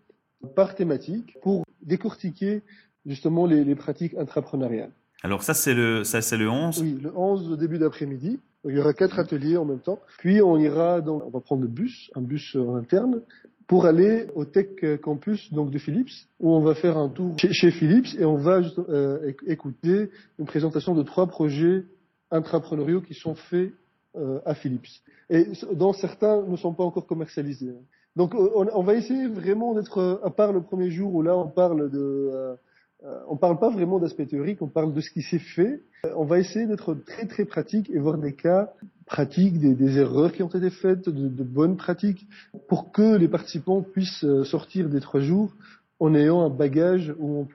par 0.55 0.75
thématique 0.75 1.37
pour 1.41 1.65
décortiquer 1.81 2.61
justement 3.05 3.45
les, 3.45 3.65
les 3.65 3.75
pratiques 3.75 4.15
intrapreneuriales. 4.15 4.91
Alors 5.21 5.43
ça, 5.43 5.53
c'est 5.53 5.73
le, 5.73 6.05
ça, 6.05 6.21
c'est 6.21 6.37
le 6.37 6.49
11 6.49 6.81
Oui, 6.81 6.97
le 7.01 7.11
11 7.15 7.51
au 7.51 7.57
début 7.57 7.77
d'après-midi. 7.77 8.39
Il 8.65 8.75
y 8.75 8.79
aura 8.79 8.93
quatre 8.93 9.19
ateliers 9.19 9.57
en 9.57 9.65
même 9.65 9.79
temps. 9.79 9.99
Puis, 10.17 10.41
on 10.41 10.57
ira 10.57 11.01
donc, 11.01 11.23
on 11.25 11.29
va 11.29 11.41
prendre 11.41 11.61
le 11.61 11.67
bus, 11.67 12.09
un 12.15 12.21
bus 12.21 12.55
en 12.55 12.75
interne, 12.75 13.21
pour 13.69 13.85
aller 13.85 14.25
au 14.33 14.45
Tech 14.45 14.99
Campus 15.03 15.53
donc 15.53 15.69
de 15.69 15.77
Philips, 15.77 16.09
où 16.39 16.51
on 16.55 16.61
va 16.61 16.73
faire 16.73 16.97
un 16.97 17.07
tour 17.07 17.35
chez, 17.37 17.69
Philips 17.69 18.07
et 18.17 18.25
on 18.25 18.35
va 18.35 18.61
euh, 18.89 19.31
écouter 19.45 20.09
une 20.39 20.47
présentation 20.47 20.95
de 20.95 21.03
trois 21.03 21.27
projets 21.27 21.85
intrapreneuriaux 22.31 23.01
qui 23.01 23.13
sont 23.13 23.35
faits 23.35 23.71
euh, 24.15 24.39
à 24.43 24.55
Philips. 24.55 24.89
Et 25.29 25.45
dont 25.73 25.93
certains 25.93 26.41
ne 26.41 26.57
sont 26.57 26.73
pas 26.73 26.83
encore 26.83 27.05
commercialisés. 27.05 27.75
Donc 28.15 28.33
on, 28.33 28.67
on 28.73 28.81
va 28.81 28.95
essayer 28.95 29.27
vraiment 29.27 29.75
d'être, 29.75 30.19
à 30.23 30.31
part 30.31 30.51
le 30.51 30.63
premier 30.63 30.89
jour 30.89 31.13
où 31.13 31.21
là 31.21 31.37
on 31.37 31.47
parle 31.47 31.91
de 31.91 31.99
euh, 31.99 32.31
euh, 32.33 32.55
on 33.01 33.33
ne 33.33 33.39
parle 33.39 33.59
pas 33.59 33.69
vraiment 33.69 33.99
d'aspect 33.99 34.25
théorique, 34.25 34.61
on 34.61 34.67
parle 34.67 34.93
de 34.93 35.01
ce 35.01 35.09
qui 35.09 35.21
s'est 35.21 35.39
fait. 35.39 35.81
Euh, 36.05 36.13
on 36.15 36.25
va 36.25 36.39
essayer 36.39 36.65
d'être 36.65 36.93
très 36.93 37.25
très 37.25 37.45
pratique 37.45 37.89
et 37.89 37.97
voir 37.97 38.17
des 38.17 38.33
cas 38.33 38.73
pratiques, 39.05 39.59
des, 39.59 39.97
erreurs 39.97 40.33
qui 40.33 40.43
ont 40.43 40.49
été 40.49 40.69
faites, 40.69 41.09
de, 41.09 41.43
bonnes 41.43 41.77
pratiques, 41.77 42.27
pour 42.67 42.91
que 42.91 43.17
les 43.17 43.27
participants 43.27 43.81
puissent 43.81 44.23
euh, 44.23 44.43
sortir 44.43 44.89
des 44.89 44.99
trois 44.99 45.21
jours 45.21 45.53
en 45.99 46.13
ayant 46.13 46.41
un 46.41 46.49
bagage 46.49 47.13
ou 47.19 47.47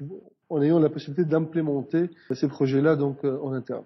en, 0.48 0.62
ayant 0.62 0.78
la 0.78 0.88
possibilité 0.88 1.24
d'implémenter 1.24 2.10
ces 2.32 2.48
projets-là 2.48 2.96
donc 2.96 3.24
en 3.24 3.52
interne. 3.52 3.84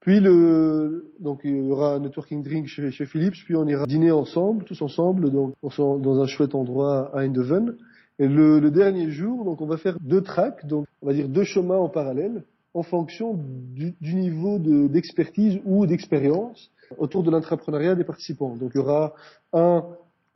Puis 0.00 0.20
le, 0.20 1.12
donc 1.20 1.40
il 1.44 1.66
y 1.66 1.70
aura 1.70 1.94
un 1.94 2.00
networking 2.00 2.42
drink 2.42 2.66
chez, 2.66 2.90
chez 2.90 3.06
Philips, 3.06 3.34
puis 3.44 3.54
on 3.56 3.66
ira 3.66 3.86
dîner 3.86 4.10
ensemble, 4.10 4.64
tous 4.64 4.80
ensemble, 4.82 5.30
donc 5.30 5.54
dans 5.62 6.20
un 6.20 6.26
chouette 6.26 6.54
endroit 6.54 7.10
à 7.14 7.20
Eindhoven. 7.22 7.76
Et 8.18 8.28
le, 8.28 8.60
le, 8.60 8.70
dernier 8.70 9.10
jour, 9.10 9.44
donc 9.44 9.60
on 9.60 9.66
va 9.66 9.76
faire 9.76 9.98
deux 10.00 10.22
tracks, 10.22 10.66
donc 10.66 10.86
on 11.02 11.06
va 11.06 11.12
dire 11.12 11.28
deux 11.28 11.44
chemins 11.44 11.76
en 11.76 11.88
parallèle, 11.88 12.44
en 12.72 12.82
fonction 12.82 13.34
du, 13.34 13.94
du 14.00 14.14
niveau 14.14 14.58
d'expertise 14.58 15.60
ou 15.64 15.86
d'expérience 15.86 16.70
autour 16.98 17.22
de 17.22 17.30
l'entrepreneuriat 17.30 17.94
des 17.94 18.04
participants. 18.04 18.56
Donc 18.56 18.72
il 18.74 18.78
y 18.78 18.80
aura 18.80 19.14
un 19.52 19.84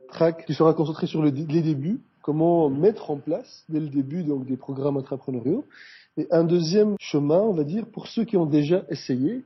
track 0.09 0.45
qui 0.45 0.53
sera 0.53 0.73
concentré 0.73 1.07
sur 1.07 1.21
le, 1.21 1.29
les 1.29 1.61
débuts, 1.61 2.01
comment 2.21 2.69
mettre 2.69 3.09
en 3.09 3.17
place 3.17 3.63
dès 3.69 3.79
le 3.79 3.87
début 3.87 4.23
donc 4.23 4.45
des 4.45 4.57
programmes 4.57 4.97
entrepreneuriaux, 4.97 5.65
et 6.17 6.27
un 6.29 6.43
deuxième 6.43 6.95
chemin, 6.99 7.39
on 7.39 7.53
va 7.53 7.63
dire, 7.63 7.85
pour 7.87 8.07
ceux 8.07 8.25
qui 8.25 8.37
ont 8.37 8.45
déjà 8.45 8.83
essayé, 8.89 9.43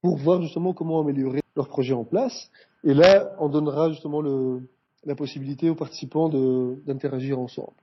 pour 0.00 0.16
voir 0.16 0.40
justement 0.42 0.72
comment 0.72 1.00
améliorer 1.00 1.42
leur 1.54 1.68
projet 1.68 1.92
en 1.92 2.04
place. 2.04 2.50
Et 2.82 2.94
là, 2.94 3.36
on 3.38 3.48
donnera 3.48 3.90
justement 3.90 4.20
le, 4.20 4.62
la 5.04 5.14
possibilité 5.14 5.70
aux 5.70 5.74
participants 5.74 6.28
d'interagir 6.28 7.38
ensemble. 7.38 7.74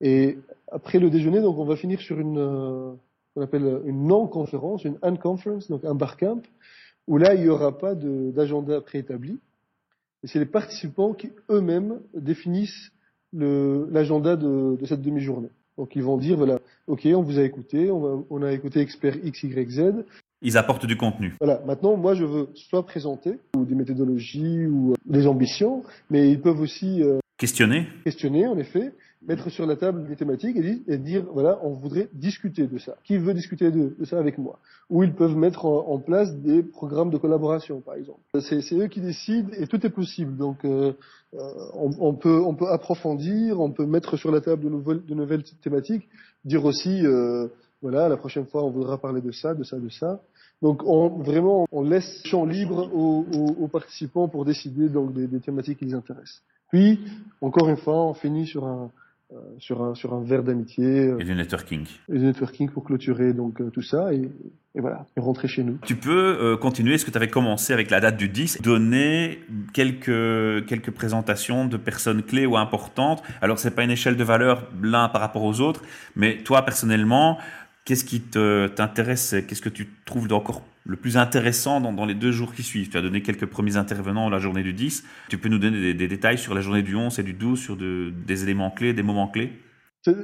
Et 0.00 0.38
après 0.70 0.98
le 0.98 1.10
déjeuner, 1.10 1.40
donc 1.40 1.58
on 1.58 1.64
va 1.64 1.76
finir 1.76 2.00
sur 2.00 2.20
une, 2.20 2.38
euh, 2.38 2.92
on 3.36 3.42
appelle 3.42 3.80
une 3.84 4.06
non-conférence, 4.06 4.84
une 4.84 4.98
unconference, 5.02 5.68
donc 5.68 5.84
un 5.84 5.94
barcamp, 5.94 6.42
où 7.06 7.18
là 7.18 7.34
il 7.34 7.42
n'y 7.42 7.48
aura 7.48 7.76
pas 7.76 7.94
d'agenda 7.94 8.80
préétabli. 8.80 9.38
Et 10.22 10.26
c'est 10.26 10.38
les 10.38 10.46
participants 10.46 11.14
qui 11.14 11.30
eux-mêmes 11.50 12.00
définissent 12.14 12.92
l'agenda 13.32 14.36
de, 14.36 14.76
de, 14.76 14.86
cette 14.86 15.02
demi-journée. 15.02 15.50
Donc 15.76 15.94
ils 15.96 16.02
vont 16.02 16.16
dire 16.16 16.36
voilà, 16.36 16.60
ok, 16.86 17.06
on 17.06 17.22
vous 17.22 17.38
a 17.38 17.42
écouté, 17.42 17.90
on, 17.90 18.26
on 18.30 18.42
a 18.42 18.52
écouté 18.52 18.80
expert 18.80 19.16
X, 19.24 19.42
Y, 19.42 19.70
Z. 19.70 20.04
Ils 20.42 20.56
apportent 20.56 20.86
du 20.86 20.96
contenu. 20.96 21.34
Voilà. 21.40 21.60
Maintenant, 21.66 21.96
moi, 21.96 22.14
je 22.14 22.24
veux 22.24 22.48
soit 22.54 22.86
présenter 22.86 23.38
ou 23.56 23.64
des 23.64 23.74
méthodologies 23.74 24.66
ou 24.66 24.92
euh, 24.92 24.94
des 25.04 25.26
ambitions, 25.26 25.82
mais 26.10 26.30
ils 26.30 26.40
peuvent 26.40 26.60
aussi 26.60 27.02
euh, 27.02 27.18
questionner. 27.36 27.88
Questionner, 28.04 28.46
en 28.46 28.56
effet, 28.56 28.92
mettre 29.26 29.50
sur 29.50 29.66
la 29.66 29.74
table 29.74 30.06
des 30.06 30.14
thématiques 30.14 30.56
et, 30.56 30.96
dire 30.96 31.24
voilà, 31.32 31.58
on 31.64 31.70
voudrait 31.70 32.08
discuter 32.12 32.68
de 32.68 32.78
ça. 32.78 32.96
Qui 33.02 33.18
veut 33.18 33.34
discuter 33.34 33.72
de, 33.72 33.96
ça 34.04 34.18
avec 34.18 34.38
moi? 34.38 34.60
Ou 34.90 35.02
ils 35.02 35.12
peuvent 35.12 35.36
mettre 35.36 35.66
en, 35.66 35.98
place 35.98 36.32
des 36.36 36.62
programmes 36.62 37.10
de 37.10 37.18
collaboration, 37.18 37.80
par 37.80 37.96
exemple. 37.96 38.20
C'est 38.40 38.74
eux 38.74 38.86
qui 38.86 39.00
décident 39.00 39.50
et 39.58 39.66
tout 39.66 39.84
est 39.84 39.90
possible. 39.90 40.36
Donc, 40.36 40.64
euh, 40.64 40.92
on, 41.32 41.90
on, 41.98 42.14
peut 42.14 42.40
on 42.40 42.54
peut 42.54 42.68
approfondir, 42.68 43.60
on 43.60 43.72
peut 43.72 43.86
mettre 43.86 44.16
sur 44.16 44.30
la 44.30 44.40
table 44.40 44.62
de 44.62 44.68
nouvelles, 44.68 45.04
de 45.04 45.14
nouvelles 45.14 45.42
thématiques, 45.62 46.08
dire 46.44 46.64
aussi 46.64 47.02
voilà, 47.82 48.08
la 48.08 48.16
prochaine 48.16 48.46
fois, 48.46 48.64
on 48.64 48.70
voudra 48.70 48.98
parler 48.98 49.20
de 49.20 49.30
ça, 49.30 49.54
de 49.54 49.62
ça, 49.64 49.78
de 49.78 49.88
ça. 49.88 50.20
Donc, 50.62 50.82
on, 50.84 51.08
vraiment, 51.22 51.66
on 51.70 51.82
laisse 51.82 52.22
champ 52.24 52.44
libre 52.44 52.90
aux, 52.92 53.24
aux, 53.32 53.64
aux 53.64 53.68
participants 53.68 54.28
pour 54.28 54.44
décider 54.44 54.88
donc 54.88 55.12
des, 55.12 55.26
des, 55.26 55.40
thématiques 55.40 55.78
qui 55.78 55.84
les 55.84 55.94
intéressent. 55.94 56.42
Puis, 56.70 57.00
encore 57.40 57.68
une 57.68 57.76
fois, 57.76 58.04
on 58.04 58.14
finit 58.14 58.46
sur 58.46 58.66
un, 58.66 58.90
euh, 59.30 59.36
sur 59.58 59.82
un 59.82 59.94
sur 59.94 60.14
un 60.14 60.22
verre 60.22 60.42
d'amitié. 60.42 61.12
et 61.18 61.24
du 61.24 61.34
networking. 61.34 61.84
Et 62.08 62.18
du 62.18 62.24
networking 62.24 62.70
pour 62.70 62.82
clôturer 62.82 63.34
donc 63.34 63.60
euh, 63.60 63.68
tout 63.68 63.82
ça 63.82 64.10
et, 64.14 64.22
et, 64.74 64.80
voilà, 64.80 65.04
et 65.18 65.20
rentrer 65.20 65.48
chez 65.48 65.64
nous. 65.64 65.78
Tu 65.84 65.96
peux 65.96 66.38
euh, 66.40 66.56
continuer 66.56 66.96
ce 66.96 67.04
que 67.04 67.10
tu 67.10 67.18
avais 67.18 67.28
commencé 67.28 67.74
avec 67.74 67.90
la 67.90 68.00
date 68.00 68.16
du 68.16 68.30
10, 68.30 68.62
donner 68.62 69.40
quelques 69.74 70.66
quelques 70.66 70.92
présentations 70.92 71.66
de 71.66 71.76
personnes 71.76 72.22
clés 72.22 72.46
ou 72.46 72.56
importantes. 72.56 73.22
Alors 73.42 73.58
c'est 73.58 73.74
pas 73.74 73.84
une 73.84 73.90
échelle 73.90 74.16
de 74.16 74.24
valeur 74.24 74.66
l'un 74.80 75.10
par 75.10 75.20
rapport 75.20 75.44
aux 75.44 75.60
autres, 75.60 75.82
mais 76.16 76.38
toi 76.38 76.62
personnellement, 76.62 77.36
Qu'est-ce 77.88 78.04
qui 78.04 78.20
t'intéresse 78.20 79.34
Qu'est-ce 79.48 79.62
que 79.62 79.70
tu 79.70 79.88
trouves 80.04 80.30
encore 80.30 80.60
le 80.84 80.96
plus 80.96 81.16
intéressant 81.16 81.80
dans, 81.80 82.04
les 82.04 82.14
deux 82.14 82.32
jours 82.32 82.52
qui 82.52 82.62
suivent? 82.62 82.90
Tu 82.90 82.98
as 82.98 83.00
donné 83.00 83.22
quelques 83.22 83.46
premiers 83.46 83.76
intervenants 83.76 84.28
la 84.28 84.38
journée 84.38 84.62
du 84.62 84.74
10. 84.74 85.04
Tu 85.30 85.38
peux 85.38 85.48
nous 85.48 85.58
donner 85.58 85.94
des, 85.94 86.06
détails 86.06 86.36
sur 86.36 86.54
la 86.54 86.60
journée 86.60 86.82
du 86.82 86.94
11 86.94 87.18
et 87.18 87.22
du 87.22 87.32
12, 87.32 87.58
sur 87.58 87.78
des 87.78 88.42
éléments 88.42 88.70
clés, 88.70 88.92
des 88.92 89.02
moments 89.02 89.26
clés? 89.26 89.54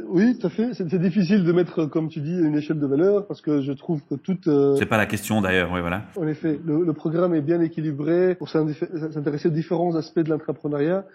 Oui, 0.08 0.38
tout 0.38 0.46
à 0.46 0.50
fait. 0.50 0.74
C'est 0.74 0.98
difficile 0.98 1.42
de 1.42 1.52
mettre, 1.52 1.86
comme 1.86 2.10
tu 2.10 2.20
dis, 2.20 2.38
une 2.38 2.54
échelle 2.54 2.78
de 2.78 2.86
valeur 2.86 3.26
parce 3.26 3.40
que 3.40 3.62
je 3.62 3.72
trouve 3.72 4.02
que 4.04 4.14
toute. 4.14 4.46
Euh, 4.46 4.76
c'est 4.76 4.84
pas 4.84 4.98
la 4.98 5.06
question 5.06 5.40
d'ailleurs, 5.40 5.72
oui, 5.72 5.80
voilà. 5.80 6.04
En 6.16 6.28
effet, 6.28 6.60
le, 6.66 6.84
le, 6.84 6.92
programme 6.92 7.34
est 7.34 7.40
bien 7.40 7.62
équilibré 7.62 8.34
pour 8.34 8.50
s'intéresser 8.50 9.48
aux 9.48 9.52
différents 9.52 9.96
aspects 9.96 10.20
de 10.20 10.28
l'entrepreneuriat 10.28 11.06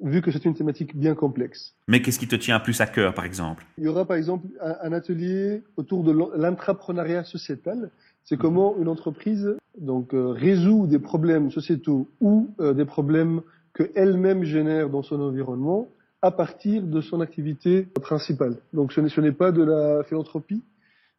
vu 0.00 0.22
que 0.22 0.30
c'est 0.30 0.44
une 0.44 0.54
thématique 0.54 0.96
bien 0.96 1.14
complexe. 1.14 1.74
Mais 1.88 2.02
qu'est-ce 2.02 2.18
qui 2.18 2.28
te 2.28 2.36
tient 2.36 2.60
plus 2.60 2.80
à 2.80 2.86
cœur, 2.86 3.14
par 3.14 3.24
exemple? 3.24 3.64
Il 3.78 3.84
y 3.84 3.88
aura, 3.88 4.04
par 4.04 4.16
exemple, 4.16 4.46
un, 4.60 4.92
atelier 4.92 5.62
autour 5.76 6.04
de 6.04 6.12
l'entrepreneuriat 6.12 7.24
sociétal. 7.24 7.90
C'est 8.24 8.36
comment 8.36 8.76
une 8.78 8.88
entreprise 8.88 9.56
donc 9.78 10.14
euh, 10.14 10.28
résout 10.28 10.86
des 10.86 10.98
problèmes 10.98 11.50
sociétaux 11.50 12.08
ou 12.20 12.50
euh, 12.60 12.72
des 12.72 12.84
problèmes 12.84 13.42
qu'elle-même 13.74 14.42
génère 14.44 14.88
dans 14.88 15.02
son 15.02 15.20
environnement 15.20 15.88
à 16.22 16.30
partir 16.30 16.82
de 16.82 17.00
son 17.00 17.20
activité 17.20 17.82
principale. 18.02 18.56
Donc 18.72 18.92
ce 18.92 19.20
n'est 19.20 19.32
pas 19.32 19.52
de 19.52 19.62
la 19.62 20.02
philanthropie, 20.04 20.62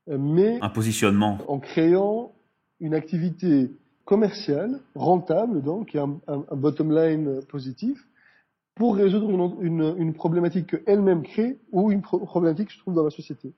euh, 0.10 0.18
mais 0.20 0.58
un 0.62 0.70
positionnement 0.70 1.38
en 1.48 1.60
créant 1.60 2.34
une 2.80 2.94
activité 2.94 3.72
commerciale 4.06 4.80
rentable, 4.96 5.62
donc 5.62 5.90
qui 5.90 5.98
a 5.98 6.04
un, 6.04 6.20
un 6.28 6.56
bottom 6.56 6.92
line 6.92 7.42
positif, 7.48 8.08
pour 8.78 8.96
résoudre 8.96 9.30
une, 9.30 9.66
une, 9.66 9.96
une 9.98 10.14
problématique 10.14 10.68
qu'elle-même 10.68 11.24
crée 11.24 11.58
ou 11.72 11.92
une 11.92 12.02
problématique 12.02 12.68
que 12.68 12.74
je 12.74 12.80
trouve 12.80 12.94
dans 12.94 13.04
la 13.04 13.10
société. 13.10 13.54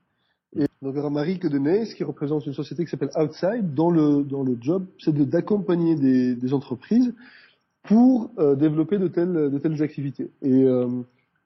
Et 0.55 0.65
donc, 0.81 0.95
Marie 1.11 1.39
Kedenais, 1.39 1.85
qui 1.95 2.03
représente 2.03 2.45
une 2.45 2.53
société 2.53 2.85
qui 2.85 2.89
s'appelle 2.89 3.11
Outside, 3.15 3.73
dans 3.73 3.91
le, 3.91 4.23
dans 4.23 4.43
le 4.43 4.57
job, 4.59 4.85
c'est 4.97 5.13
d'accompagner 5.13 5.95
des, 5.95 6.35
des, 6.35 6.53
entreprises 6.53 7.13
pour 7.83 8.31
euh, 8.39 8.55
développer 8.55 8.97
de 8.97 9.07
telles, 9.07 9.51
de 9.51 9.57
telles 9.59 9.83
activités. 9.83 10.31
Et, 10.41 10.63
euh, 10.63 10.87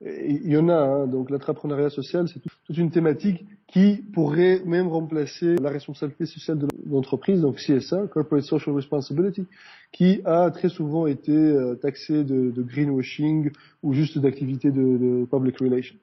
il 0.05 0.51
y 0.51 0.57
en 0.57 0.69
a, 0.69 0.75
hein, 0.75 1.07
donc 1.07 1.29
l'entrepreneuriat 1.29 1.89
social, 1.89 2.27
c'est 2.27 2.39
toute 2.65 2.77
une 2.77 2.91
thématique 2.91 3.45
qui 3.67 4.03
pourrait 4.13 4.62
même 4.65 4.88
remplacer 4.88 5.55
la 5.55 5.69
responsabilité 5.69 6.25
sociale 6.25 6.60
de 6.60 6.67
l'entreprise, 6.89 7.41
donc 7.41 7.55
CSA, 7.55 8.07
Corporate 8.07 8.43
Social 8.43 8.75
Responsibility, 8.75 9.45
qui 9.91 10.22
a 10.25 10.51
très 10.51 10.69
souvent 10.69 11.07
été 11.07 11.31
euh, 11.31 11.75
taxé 11.75 12.24
de, 12.24 12.51
greenwashing 12.62 13.51
ou 13.81 13.93
juste 13.93 14.17
d'activité 14.19 14.72
de, 14.72 15.25
public 15.25 15.57
relations. 15.60 15.95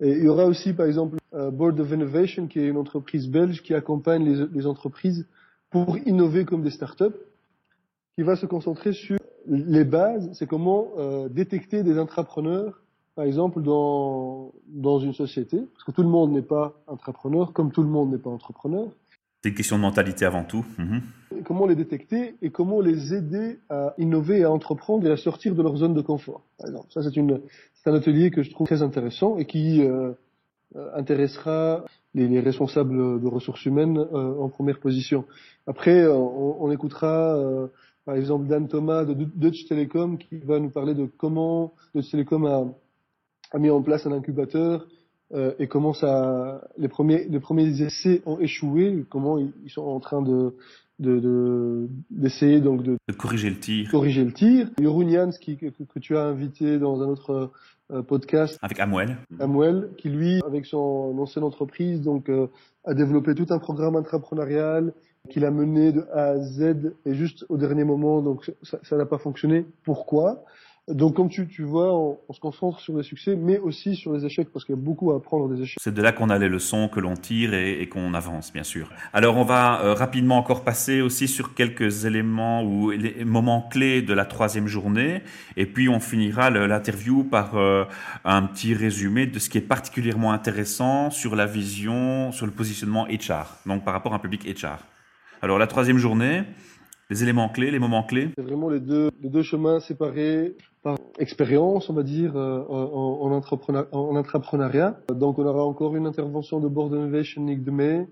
Il 0.00 0.22
y 0.22 0.28
aura 0.28 0.46
aussi, 0.46 0.72
par 0.72 0.86
exemple, 0.86 1.18
euh, 1.34 1.50
Board 1.50 1.80
of 1.80 1.90
Innovation, 1.90 2.46
qui 2.46 2.60
est 2.60 2.68
une 2.68 2.76
entreprise 2.76 3.28
belge 3.28 3.62
qui 3.62 3.74
accompagne 3.74 4.24
les, 4.24 4.46
les 4.52 4.66
entreprises 4.66 5.26
pour 5.70 5.98
innover 6.06 6.44
comme 6.44 6.62
des 6.62 6.70
startups, 6.70 7.16
qui 8.14 8.22
va 8.22 8.36
se 8.36 8.46
concentrer 8.46 8.92
sur 8.92 9.18
les 9.46 9.84
bases, 9.84 10.30
c'est 10.34 10.46
comment 10.46 10.92
euh, 10.98 11.28
détecter 11.28 11.82
des 11.82 11.98
entrepreneurs 11.98 12.80
par 13.18 13.26
exemple, 13.26 13.62
dans, 13.62 14.52
dans 14.68 15.00
une 15.00 15.12
société, 15.12 15.56
parce 15.72 15.82
que 15.82 15.90
tout 15.90 16.04
le 16.04 16.08
monde 16.08 16.30
n'est 16.30 16.40
pas 16.40 16.74
entrepreneur, 16.86 17.52
comme 17.52 17.72
tout 17.72 17.82
le 17.82 17.88
monde 17.88 18.12
n'est 18.12 18.18
pas 18.18 18.30
entrepreneur. 18.30 18.86
C'est 19.42 19.48
une 19.48 19.56
question 19.56 19.76
de 19.76 19.82
mentalité 19.82 20.24
avant 20.24 20.44
tout. 20.44 20.64
Mhm. 20.78 21.02
Comment 21.44 21.66
les 21.66 21.74
détecter 21.74 22.36
et 22.42 22.50
comment 22.50 22.80
les 22.80 23.14
aider 23.14 23.58
à 23.70 23.92
innover, 23.98 24.44
à 24.44 24.52
entreprendre 24.52 25.04
et 25.04 25.10
à 25.10 25.16
sortir 25.16 25.56
de 25.56 25.62
leur 25.64 25.76
zone 25.78 25.94
de 25.94 26.00
confort. 26.00 26.42
Par 26.58 26.68
exemple, 26.68 26.86
ça 26.90 27.02
c'est 27.02 27.16
une 27.16 27.40
c'est 27.74 27.90
un 27.90 27.94
atelier 27.94 28.30
que 28.30 28.44
je 28.44 28.52
trouve 28.52 28.68
très 28.68 28.82
intéressant 28.82 29.36
et 29.36 29.46
qui 29.46 29.82
euh, 29.82 30.12
euh 30.76 30.90
intéressera 30.94 31.84
les, 32.14 32.28
les, 32.28 32.38
responsables 32.38 33.20
de 33.20 33.26
ressources 33.26 33.66
humaines 33.66 33.98
euh, 33.98 34.38
en 34.38 34.48
première 34.48 34.78
position. 34.78 35.24
Après, 35.66 36.06
on, 36.06 36.62
on 36.62 36.70
écoutera 36.70 37.36
euh, 37.36 37.66
par 38.04 38.14
exemple 38.14 38.46
Dan 38.46 38.68
Thomas 38.68 39.04
de 39.04 39.14
Deutsche 39.14 39.66
Telekom 39.68 40.18
qui 40.18 40.38
va 40.38 40.60
nous 40.60 40.70
parler 40.70 40.94
de 40.94 41.06
comment 41.16 41.74
Deutsche 41.96 42.12
Telekom 42.12 42.46
a 42.46 42.64
a 43.50 43.58
mis 43.58 43.70
en 43.70 43.82
place 43.82 44.06
un 44.06 44.12
incubateur 44.12 44.86
euh, 45.34 45.52
et 45.58 45.66
comment 45.66 45.92
ça, 45.92 46.62
les 46.78 46.88
premiers, 46.88 47.26
les 47.28 47.40
premiers 47.40 47.82
essais 47.82 48.22
ont 48.24 48.38
échoué, 48.38 49.04
comment 49.10 49.38
ils, 49.38 49.70
sont 49.70 49.82
en 49.82 50.00
train 50.00 50.22
de 50.22 50.54
d'essayer 50.98 52.58
de, 52.58 52.64
donc 52.64 52.82
de, 52.82 52.96
de, 53.06 53.14
corriger 53.14 53.50
le 53.50 53.60
tir. 53.60 53.88
Corriger 53.90 54.24
le 54.24 54.32
tir. 54.32 54.68
Jeroen 54.80 55.30
qui, 55.40 55.56
que, 55.56 55.66
que, 55.66 55.98
tu 56.00 56.16
as 56.16 56.22
invité 56.22 56.78
dans 56.78 57.02
un 57.02 57.06
autre 57.06 57.52
euh, 57.92 58.02
podcast. 58.02 58.58
Avec 58.62 58.80
Amwell. 58.80 59.16
Amwell, 59.38 59.90
qui 59.96 60.08
lui, 60.08 60.40
avec 60.44 60.66
son 60.66 61.16
ancienne 61.18 61.44
entreprise, 61.44 62.02
donc 62.02 62.28
euh, 62.28 62.48
a 62.84 62.94
développé 62.94 63.36
tout 63.36 63.46
un 63.50 63.58
programme 63.58 63.94
intrapreneurial 63.94 64.92
qu'il 65.30 65.44
a 65.44 65.50
mené 65.50 65.92
de 65.92 66.04
A 66.12 66.30
à 66.30 66.38
Z 66.38 66.94
et 67.06 67.14
juste 67.14 67.44
au 67.48 67.58
dernier 67.58 67.84
moment, 67.84 68.22
donc 68.22 68.50
ça 68.62 68.96
n'a 68.96 69.06
pas 69.06 69.18
fonctionné. 69.18 69.66
Pourquoi? 69.84 70.44
Donc, 70.90 71.16
comme 71.16 71.28
tu, 71.28 71.46
tu 71.46 71.62
vois, 71.62 71.92
on, 71.94 72.32
se 72.32 72.40
concentre 72.40 72.80
sur 72.80 72.96
les 72.96 73.02
succès, 73.02 73.36
mais 73.36 73.58
aussi 73.58 73.94
sur 73.94 74.12
les 74.12 74.24
échecs, 74.24 74.48
parce 74.52 74.64
qu'il 74.64 74.74
y 74.74 74.78
a 74.78 74.80
beaucoup 74.80 75.12
à 75.12 75.16
apprendre 75.16 75.48
des 75.48 75.62
échecs. 75.62 75.78
C'est 75.80 75.92
de 75.92 76.02
là 76.02 76.12
qu'on 76.12 76.30
a 76.30 76.38
les 76.38 76.48
leçons, 76.48 76.88
que 76.88 77.00
l'on 77.00 77.14
tire 77.14 77.52
et, 77.54 77.80
et 77.80 77.88
qu'on 77.88 78.14
avance, 78.14 78.52
bien 78.52 78.62
sûr. 78.62 78.90
Alors, 79.12 79.36
on 79.36 79.44
va 79.44 79.82
euh, 79.82 79.94
rapidement 79.94 80.38
encore 80.38 80.64
passer 80.64 81.00
aussi 81.00 81.28
sur 81.28 81.54
quelques 81.54 82.04
éléments 82.04 82.62
ou 82.62 82.90
les 82.90 83.24
moments 83.24 83.62
clés 83.62 84.02
de 84.02 84.14
la 84.14 84.24
troisième 84.24 84.66
journée, 84.66 85.22
et 85.56 85.66
puis 85.66 85.88
on 85.88 86.00
finira 86.00 86.50
l'interview 86.50 87.24
par 87.24 87.56
euh, 87.56 87.84
un 88.24 88.42
petit 88.42 88.74
résumé 88.74 89.26
de 89.26 89.38
ce 89.38 89.48
qui 89.50 89.58
est 89.58 89.62
particulièrement 89.62 90.32
intéressant 90.32 91.10
sur 91.10 91.36
la 91.36 91.46
vision, 91.46 92.32
sur 92.32 92.46
le 92.46 92.52
positionnement 92.52 93.06
HR, 93.06 93.58
donc 93.66 93.84
par 93.84 93.94
rapport 93.94 94.12
à 94.12 94.16
un 94.16 94.20
public 94.20 94.44
HR. 94.44 94.78
Alors, 95.42 95.58
la 95.58 95.66
troisième 95.66 95.98
journée, 95.98 96.44
les 97.10 97.22
éléments 97.22 97.48
clés, 97.48 97.70
les 97.70 97.78
moments 97.78 98.02
clés 98.02 98.30
C'est 98.36 98.44
vraiment 98.44 98.68
les 98.68 98.80
deux, 98.80 99.10
les 99.22 99.30
deux 99.30 99.42
chemins 99.42 99.80
séparés 99.80 100.56
par 100.82 100.96
expérience, 101.18 101.90
on 101.90 101.94
va 101.94 102.02
dire, 102.02 102.36
euh, 102.36 102.62
en, 102.68 103.30
en, 103.30 103.40
en 103.92 104.16
entrepreneuriat. 104.16 104.98
Donc 105.12 105.38
on 105.38 105.46
aura 105.46 105.64
encore 105.64 105.96
une 105.96 106.06
intervention 106.06 106.60
de 106.60 106.68
Board 106.68 106.92
Innovation 106.92 107.42
Nick 107.42 107.64
Demey, 107.64 108.08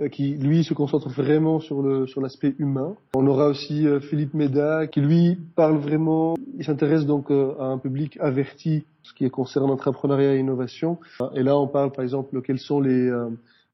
euh, 0.00 0.08
qui 0.08 0.34
lui 0.34 0.64
se 0.64 0.74
concentre 0.74 1.08
vraiment 1.08 1.60
sur 1.60 1.82
le 1.82 2.06
sur 2.06 2.20
l'aspect 2.20 2.54
humain. 2.58 2.94
On 3.14 3.26
aura 3.26 3.48
aussi 3.48 3.86
euh, 3.86 4.00
Philippe 4.00 4.34
Méda 4.34 4.86
qui 4.86 5.00
lui 5.00 5.38
parle 5.56 5.76
vraiment, 5.76 6.36
il 6.58 6.64
s'intéresse 6.64 7.06
donc 7.06 7.30
à 7.30 7.64
un 7.64 7.78
public 7.78 8.18
averti 8.20 8.84
ce 9.02 9.14
qui 9.14 9.28
concerne 9.30 9.68
l'entrepreneuriat 9.68 10.34
et 10.34 10.36
l'innovation. 10.38 10.98
Et 11.34 11.42
là 11.42 11.56
on 11.56 11.68
parle 11.68 11.92
par 11.92 12.04
exemple 12.04 12.42
quels 12.42 12.58
sont 12.58 12.80
les 12.80 13.10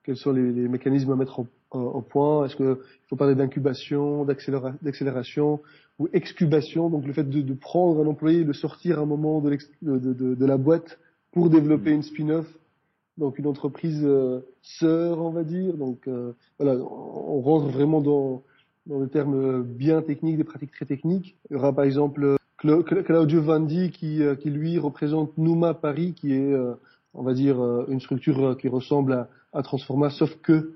quels 0.04 0.16
sont 0.16 0.30
les, 0.30 0.52
les 0.52 0.68
mécanismes 0.68 1.12
à 1.12 1.16
mettre 1.16 1.40
en, 1.40 1.46
au 1.76 2.02
point 2.02 2.46
Est-ce 2.46 2.56
qu'il 2.56 2.76
faut 3.08 3.16
parler 3.16 3.34
d'incubation, 3.34 4.24
d'accélération 4.24 5.60
ou 5.98 6.08
excubation 6.12 6.90
Donc 6.90 7.06
le 7.06 7.12
fait 7.12 7.28
de, 7.28 7.40
de, 7.40 7.54
prendre 7.54 8.02
un 8.02 8.06
employé 8.06 8.40
et 8.40 8.44
le 8.44 8.52
sortir 8.52 8.98
un 8.98 9.06
moment 9.06 9.40
de, 9.40 9.58
de, 9.82 10.34
de 10.34 10.46
la 10.46 10.56
boîte 10.56 10.98
pour 11.32 11.50
développer 11.50 11.90
une 11.90 12.02
spin-off, 12.02 12.46
donc 13.18 13.38
une 13.38 13.46
entreprise 13.46 14.02
euh, 14.04 14.40
sœur, 14.62 15.20
on 15.20 15.30
va 15.30 15.44
dire. 15.44 15.74
Donc 15.74 16.08
euh, 16.08 16.32
voilà, 16.58 16.78
on 16.82 17.40
rentre 17.40 17.68
vraiment 17.68 18.00
dans, 18.00 18.42
dans 18.86 19.00
des 19.00 19.08
termes 19.08 19.62
bien 19.62 20.02
techniques, 20.02 20.36
des 20.36 20.44
pratiques 20.44 20.72
très 20.72 20.86
techniques. 20.86 21.36
Il 21.50 21.54
y 21.54 21.56
aura 21.56 21.74
par 21.74 21.84
exemple 21.84 22.36
Claudio 22.58 23.42
Vandi 23.42 23.90
qui, 23.90 24.22
euh, 24.22 24.34
qui 24.34 24.50
lui 24.50 24.78
représente 24.78 25.36
Nouma 25.38 25.74
Paris, 25.74 26.14
qui 26.14 26.32
est 26.32 26.54
on 27.18 27.22
va 27.22 27.32
dire, 27.32 27.56
une 27.88 28.00
structure 28.00 28.58
qui 28.58 28.68
ressemble 28.68 29.14
à, 29.14 29.28
à 29.54 29.62
Transforma, 29.62 30.10
sauf 30.10 30.34
que 30.42 30.74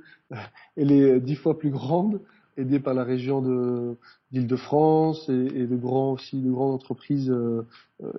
elle 0.76 0.92
est 0.92 1.20
dix 1.20 1.36
fois 1.36 1.58
plus 1.58 1.70
grande, 1.70 2.20
aidée 2.56 2.80
par 2.80 2.94
la 2.94 3.04
région 3.04 3.40
de 3.40 3.96
d'Île-de-France 4.32 5.28
et, 5.28 5.32
et, 5.32 5.66
de 5.66 5.76
grands 5.76 6.12
aussi 6.12 6.40
de 6.40 6.50
grandes 6.50 6.74
entreprises 6.74 7.34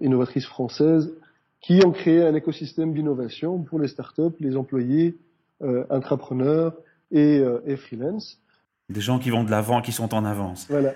innovatrices 0.01 0.45
françaises 0.45 1.13
qui 1.61 1.79
ont 1.85 1.91
créé 1.91 2.23
un 2.23 2.33
écosystème 2.33 2.93
d'innovation 2.93 3.59
pour 3.59 3.79
les 3.79 3.87
startups, 3.87 4.35
les 4.39 4.57
employés, 4.57 5.15
euh, 5.61 5.85
intrapreneurs 5.91 6.73
et, 7.11 7.37
euh, 7.37 7.61
et, 7.67 7.77
freelance. 7.77 8.39
Des 8.89 8.99
gens 8.99 9.19
qui 9.19 9.29
vont 9.29 9.43
de 9.43 9.51
l'avant, 9.51 9.81
qui 9.81 9.91
sont 9.91 10.13
en 10.13 10.25
avance. 10.25 10.65
Voilà. 10.69 10.93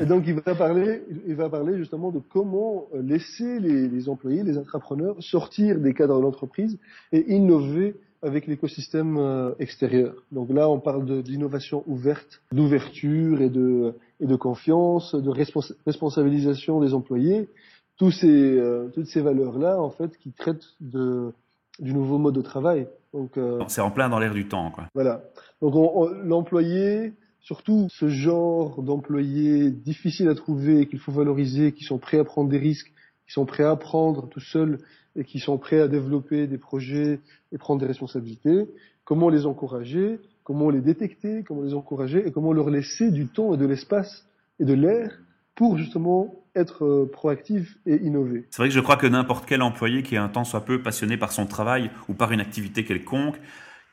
Et, 0.00 0.04
donc 0.06 0.24
il 0.26 0.34
va 0.34 0.54
parler, 0.56 1.02
il 1.26 1.36
va 1.36 1.48
parler 1.48 1.78
justement 1.78 2.10
de 2.10 2.18
comment 2.18 2.88
laisser 2.94 3.60
les, 3.60 3.88
les 3.88 4.08
employés, 4.08 4.42
les 4.42 4.58
intrapreneurs 4.58 5.16
sortir 5.22 5.78
des 5.78 5.94
cadres 5.94 6.16
de 6.16 6.22
l'entreprise 6.22 6.78
et 7.12 7.32
innover 7.32 7.94
avec 8.22 8.46
l'écosystème 8.46 9.16
euh, 9.18 9.52
extérieur. 9.58 10.14
Donc 10.30 10.50
là, 10.50 10.68
on 10.68 10.78
parle 10.78 11.22
d'innovation 11.22 11.82
ouverte, 11.86 12.40
d'ouverture 12.52 13.42
et 13.42 13.50
de, 13.50 13.94
et 14.20 14.26
de 14.26 14.36
confiance, 14.36 15.14
de 15.14 15.30
responsabilisation 15.86 16.80
des 16.80 16.94
employés, 16.94 17.48
tous 17.98 18.12
ces, 18.12 18.28
euh, 18.28 18.88
toutes 18.94 19.06
ces 19.06 19.20
valeurs-là, 19.20 19.80
en 19.80 19.90
fait, 19.90 20.16
qui 20.18 20.32
traitent 20.32 20.74
de, 20.80 21.32
du 21.80 21.92
nouveau 21.92 22.18
mode 22.18 22.34
de 22.34 22.42
travail. 22.42 22.86
Donc, 23.12 23.36
euh, 23.36 23.60
c'est 23.68 23.80
en 23.80 23.90
plein 23.90 24.08
dans 24.08 24.18
l'air 24.18 24.34
du 24.34 24.48
temps, 24.48 24.70
quoi. 24.70 24.84
Voilà. 24.94 25.22
Donc, 25.60 25.74
l'employé, 26.24 27.12
surtout 27.40 27.88
ce 27.90 28.08
genre 28.08 28.82
d'employés 28.82 29.70
difficiles 29.70 30.28
à 30.28 30.34
trouver, 30.34 30.86
qu'il 30.86 31.00
faut 31.00 31.12
valoriser, 31.12 31.72
qui 31.72 31.84
sont 31.84 31.98
prêts 31.98 32.18
à 32.18 32.24
prendre 32.24 32.48
des 32.48 32.58
risques, 32.58 32.92
qui 33.26 33.32
sont 33.32 33.46
prêts 33.46 33.64
à 33.64 33.70
apprendre 33.72 34.28
tout 34.28 34.40
seuls 34.40 34.78
et 35.16 35.24
qui 35.24 35.38
sont 35.38 35.58
prêts 35.58 35.80
à 35.80 35.88
développer 35.88 36.46
des 36.46 36.58
projets 36.58 37.20
et 37.52 37.58
prendre 37.58 37.80
des 37.80 37.86
responsabilités. 37.86 38.66
Comment 39.04 39.28
les 39.28 39.46
encourager 39.46 40.20
Comment 40.44 40.70
les 40.70 40.80
détecter 40.80 41.44
Comment 41.46 41.62
les 41.62 41.74
encourager 41.74 42.26
Et 42.26 42.32
comment 42.32 42.52
leur 42.52 42.70
laisser 42.70 43.10
du 43.10 43.26
temps 43.26 43.54
et 43.54 43.56
de 43.56 43.66
l'espace 43.66 44.26
et 44.58 44.64
de 44.64 44.74
l'air 44.74 45.18
pour 45.54 45.76
justement 45.76 46.34
être 46.54 46.84
euh, 46.84 47.10
proactif 47.10 47.76
et 47.86 47.96
innover. 47.96 48.46
C'est 48.50 48.58
vrai 48.62 48.68
que 48.68 48.74
je 48.74 48.80
crois 48.80 48.96
que 48.96 49.06
n'importe 49.06 49.46
quel 49.46 49.62
employé 49.62 50.02
qui 50.02 50.14
est 50.14 50.18
un 50.18 50.28
temps 50.28 50.44
soit 50.44 50.64
peu 50.64 50.82
passionné 50.82 51.16
par 51.16 51.32
son 51.32 51.46
travail 51.46 51.90
ou 52.08 52.14
par 52.14 52.32
une 52.32 52.40
activité 52.40 52.84
quelconque 52.84 53.36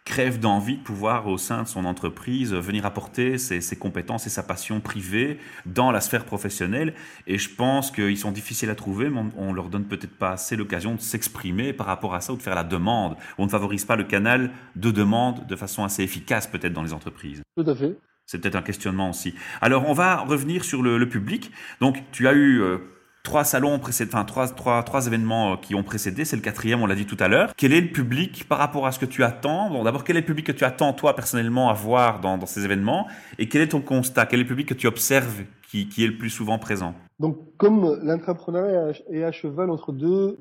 crève 0.10 0.40
d'envie 0.40 0.78
de 0.78 0.82
pouvoir 0.82 1.28
au 1.28 1.38
sein 1.38 1.62
de 1.62 1.68
son 1.68 1.86
entreprise 1.86 2.52
venir 2.54 2.88
apporter 2.88 3.38
ses, 3.38 3.62
ses, 3.62 3.76
compétences 3.76 4.26
et 4.26 4.32
sa 4.32 4.42
passion 4.42 4.80
privée 4.80 5.38
dans 5.68 5.92
la 5.92 6.02
sphère 6.02 6.26
professionnelle. 6.26 6.96
Et 7.28 7.38
je 7.38 7.48
pense 7.54 7.92
qu'ils 7.92 8.18
sont 8.18 8.32
difficiles 8.32 8.72
à 8.72 8.76
trouver, 8.76 9.12
mais 9.12 9.22
on, 9.38 9.50
on 9.50 9.54
leur 9.54 9.70
donne 9.70 9.86
peut-être 9.86 10.18
pas 10.18 10.32
assez 10.32 10.56
l'occasion 10.56 10.96
de 10.96 11.00
s'exprimer 11.00 11.74
par 11.74 11.86
rapport 11.86 12.16
à 12.16 12.22
ça 12.22 12.34
ou 12.34 12.38
de 12.38 12.42
faire 12.42 12.56
la 12.56 12.64
demande. 12.64 13.18
On 13.38 13.46
ne 13.46 13.52
favorise 13.52 13.86
pas 13.86 13.96
le 13.96 14.04
canal 14.04 14.50
de 14.76 14.90
demande 14.90 15.46
de 15.46 15.56
façon 15.56 15.84
assez 15.84 16.02
efficace 16.02 16.48
peut-être 16.48 16.74
dans 16.74 16.84
les 16.84 16.94
entreprises. 16.94 17.44
Tout 17.56 17.70
à 17.70 17.76
fait. 17.76 17.96
C'est 18.26 18.40
peut-être 18.40 18.56
un 18.56 18.64
questionnement 18.64 19.12
aussi. 19.12 19.36
Alors, 19.62 19.88
on 19.88 19.94
va 19.94 20.18
revenir 20.18 20.64
sur 20.66 20.82
le, 20.82 20.98
le 20.98 21.08
public. 21.08 21.52
Donc, 21.82 22.04
tu 22.12 22.28
as 22.28 22.34
eu 22.34 22.62
euh, 22.62 22.80
trois 23.24 23.44
salons 23.44 23.80
précédents, 23.80 24.12
enfin 24.14 24.26
trois, 24.26 24.48
trois, 24.48 24.84
trois 24.84 25.08
événements 25.08 25.54
euh, 25.54 25.56
qui 25.58 25.76
ont 25.76 25.84
précédé. 25.84 26.26
C'est 26.26 26.36
le 26.36 26.42
quatrième, 26.42 26.82
on 26.82 26.86
l'a 26.86 26.96
dit 26.96 27.06
tout 27.06 27.18
à 27.20 27.28
l'heure. 27.28 27.54
Quel 27.58 27.74
est 27.74 27.82
le 27.82 27.92
public 27.92 28.48
par 28.48 28.58
rapport 28.58 28.88
à 28.88 28.92
ce 28.92 29.00
que 29.00 29.06
tu 29.06 29.24
attends? 29.24 29.70
Bon, 29.70 29.84
d'abord, 29.84 30.04
quel 30.04 30.18
est 30.18 30.22
le 30.22 30.26
public 30.26 30.46
que 30.46 30.52
tu 30.52 30.64
attends 30.64 30.94
toi 30.94 31.16
personnellement 31.16 31.70
à 31.70 31.74
voir 31.74 32.22
dans, 32.22 32.46
ces 32.46 32.66
événements? 32.66 33.08
Et 33.38 33.48
quel 33.48 33.62
est 33.62 33.70
ton 33.70 33.82
constat? 33.82 34.26
Quel 34.26 34.40
est 34.40 34.44
le 34.44 34.50
public 34.50 34.68
que 34.68 34.74
tu 34.74 34.88
observes 34.88 35.44
qui, 35.70 35.88
est 36.00 36.08
le 36.08 36.18
plus 36.18 36.30
souvent 36.30 36.58
présent? 36.58 36.96
Donc, 37.20 37.38
comme 37.58 38.00
l'entrepreneuriat 38.04 38.94
est 39.12 39.24
à 39.24 39.32
cheval 39.32 39.70
entre 39.70 39.92
deux 39.92 40.40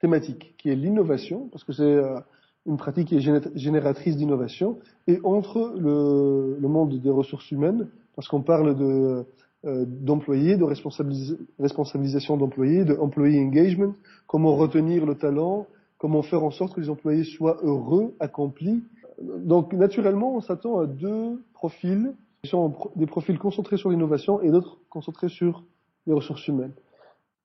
thématiques, 0.00 0.54
qui 0.58 0.70
est 0.70 0.76
l'innovation, 0.76 1.48
parce 1.50 1.64
que 1.64 1.72
c'est 1.72 1.82
euh, 1.82 2.18
une 2.66 2.76
pratique 2.76 3.08
qui 3.08 3.16
est 3.16 3.56
génératrice 3.56 4.16
d'innovation, 4.16 4.78
et 5.06 5.20
entre 5.24 5.74
le, 5.78 6.56
monde 6.68 7.00
des 7.00 7.10
ressources 7.10 7.50
humaines, 7.50 7.88
parce 8.14 8.28
qu'on 8.28 8.42
parle 8.42 8.76
de 8.76 9.24
d'employés, 9.64 10.56
de 10.56 10.64
responsabilisation 10.64 12.36
d'employés, 12.38 12.84
de 12.84 12.94
employee 12.94 13.38
engagement, 13.38 13.94
comment 14.26 14.56
retenir 14.56 15.04
le 15.04 15.14
talent, 15.14 15.66
comment 15.98 16.22
faire 16.22 16.42
en 16.42 16.50
sorte 16.50 16.74
que 16.74 16.80
les 16.80 16.88
employés 16.88 17.24
soient 17.24 17.58
heureux, 17.62 18.14
accomplis. 18.20 18.82
Donc 19.20 19.74
naturellement, 19.74 20.34
on 20.34 20.40
s'attend 20.40 20.80
à 20.80 20.86
deux 20.86 21.42
profils, 21.52 22.14
qui 22.42 22.48
sont 22.48 22.74
des 22.96 23.06
profils 23.06 23.38
concentrés 23.38 23.76
sur 23.76 23.90
l'innovation 23.90 24.40
et 24.40 24.50
d'autres 24.50 24.78
concentrés 24.88 25.28
sur 25.28 25.62
les 26.06 26.14
ressources 26.14 26.46
humaines. 26.48 26.72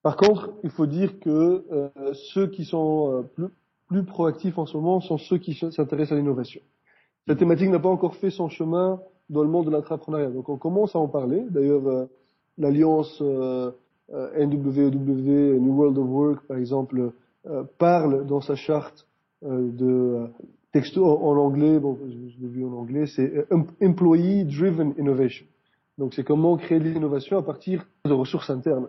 Par 0.01 0.15
contre, 0.15 0.53
il 0.63 0.69
faut 0.69 0.85
dire 0.85 1.19
que 1.19 1.65
euh, 1.71 1.89
ceux 2.13 2.47
qui 2.47 2.63
sont 2.63 3.25
euh, 3.39 3.49
plus, 3.89 4.03
proactifs 4.03 4.57
en 4.57 4.65
ce 4.65 4.77
moment 4.77 5.01
sont 5.01 5.17
ceux 5.17 5.37
qui 5.37 5.53
s'intéressent 5.53 6.13
à 6.13 6.15
l'innovation. 6.15 6.61
Cette 7.27 7.39
thématique 7.39 7.69
n'a 7.69 7.79
pas 7.79 7.89
encore 7.89 8.15
fait 8.15 8.29
son 8.29 8.49
chemin 8.49 9.01
dans 9.29 9.43
le 9.43 9.49
monde 9.49 9.65
de 9.65 9.71
l'entrepreneuriat. 9.71 10.29
Donc 10.29 10.49
on 10.49 10.57
commence 10.57 10.95
à 10.95 10.99
en 10.99 11.07
parler. 11.07 11.43
D'ailleurs, 11.49 11.87
euh, 11.87 12.05
l'alliance 12.57 13.19
euh, 13.21 13.71
euh 14.13 14.45
NWW, 14.45 15.59
New 15.59 15.73
World 15.73 15.97
of 15.97 16.07
Work, 16.07 16.47
par 16.47 16.57
exemple, 16.57 17.11
euh, 17.47 17.63
parle 17.77 18.25
dans 18.25 18.41
sa 18.41 18.55
charte 18.55 19.07
de 19.41 20.27
texto 20.71 21.05
en 21.05 21.37
anglais, 21.37 21.77
bon, 21.77 21.99
je, 22.07 22.41
l'ai 22.41 22.47
vu 22.47 22.65
en 22.65 22.73
anglais, 22.73 23.05
c'est 23.05 23.45
Employee 23.81 24.45
Driven 24.45 24.93
Innovation. 24.97 25.45
Donc 25.99 26.13
c'est 26.15 26.23
comment 26.23 26.57
créer 26.57 26.79
de 26.79 26.85
l'innovation 26.85 27.37
à 27.37 27.43
partir 27.43 27.85
de 28.05 28.13
ressources 28.13 28.49
internes. 28.49 28.87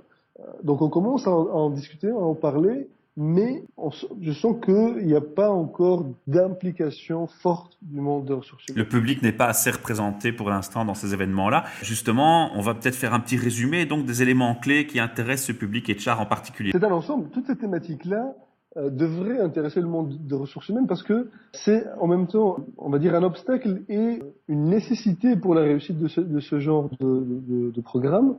Donc 0.63 0.81
on 0.81 0.89
commence 0.89 1.27
à 1.27 1.31
en, 1.31 1.47
à 1.47 1.53
en 1.53 1.71
discuter, 1.71 2.09
à 2.09 2.17
en 2.17 2.35
parler, 2.35 2.89
mais 3.17 3.63
on, 3.79 3.91
je 3.91 4.33
sens 4.33 4.57
qu'il 4.63 5.07
n'y 5.07 5.15
a 5.15 5.21
pas 5.21 5.51
encore 5.51 6.07
d'implication 6.27 7.27
forte 7.27 7.79
du 7.81 8.01
monde 8.01 8.27
des 8.27 8.35
ressources 8.35 8.67
humaines. 8.69 8.85
Le 8.85 8.89
public 8.89 9.23
n'est 9.23 9.33
pas 9.33 9.47
assez 9.47 9.71
représenté 9.71 10.33
pour 10.33 10.51
l'instant 10.51 10.85
dans 10.85 10.95
ces 10.95 11.15
événements-là. 11.15 11.65
Justement, 11.83 12.51
on 12.55 12.61
va 12.61 12.75
peut-être 12.75 12.95
faire 12.95 13.15
un 13.15 13.21
petit 13.21 13.39
résumé 13.39 13.87
donc 13.87 14.05
des 14.05 14.23
éléments 14.23 14.55
clés 14.55 14.87
qui 14.87 15.01
intéressent 15.01 15.47
ce 15.47 15.53
public 15.53 15.89
HR 15.89 16.21
en 16.21 16.27
particulier. 16.27 16.73
C'est 16.73 16.85
un 16.85 16.93
ensemble. 16.93 17.31
Toutes 17.31 17.47
ces 17.47 17.57
thématiques-là 17.57 18.35
euh, 18.77 18.91
devraient 18.91 19.41
intéresser 19.41 19.81
le 19.81 19.87
monde 19.87 20.19
des 20.27 20.35
ressources 20.35 20.69
humaines 20.69 20.87
parce 20.87 21.03
que 21.03 21.31
c'est 21.53 21.87
en 21.99 22.07
même 22.07 22.27
temps, 22.27 22.59
on 22.77 22.91
va 22.91 22.99
dire, 22.99 23.15
un 23.15 23.23
obstacle 23.23 23.83
et 23.89 24.23
une 24.49 24.65
nécessité 24.65 25.37
pour 25.37 25.55
la 25.55 25.63
réussite 25.63 25.99
de 25.99 26.09
ce, 26.09 26.21
de 26.21 26.41
ce 26.41 26.59
genre 26.61 26.91
de, 27.01 27.25
de, 27.25 27.71
de, 27.71 27.81
programme 27.81 28.37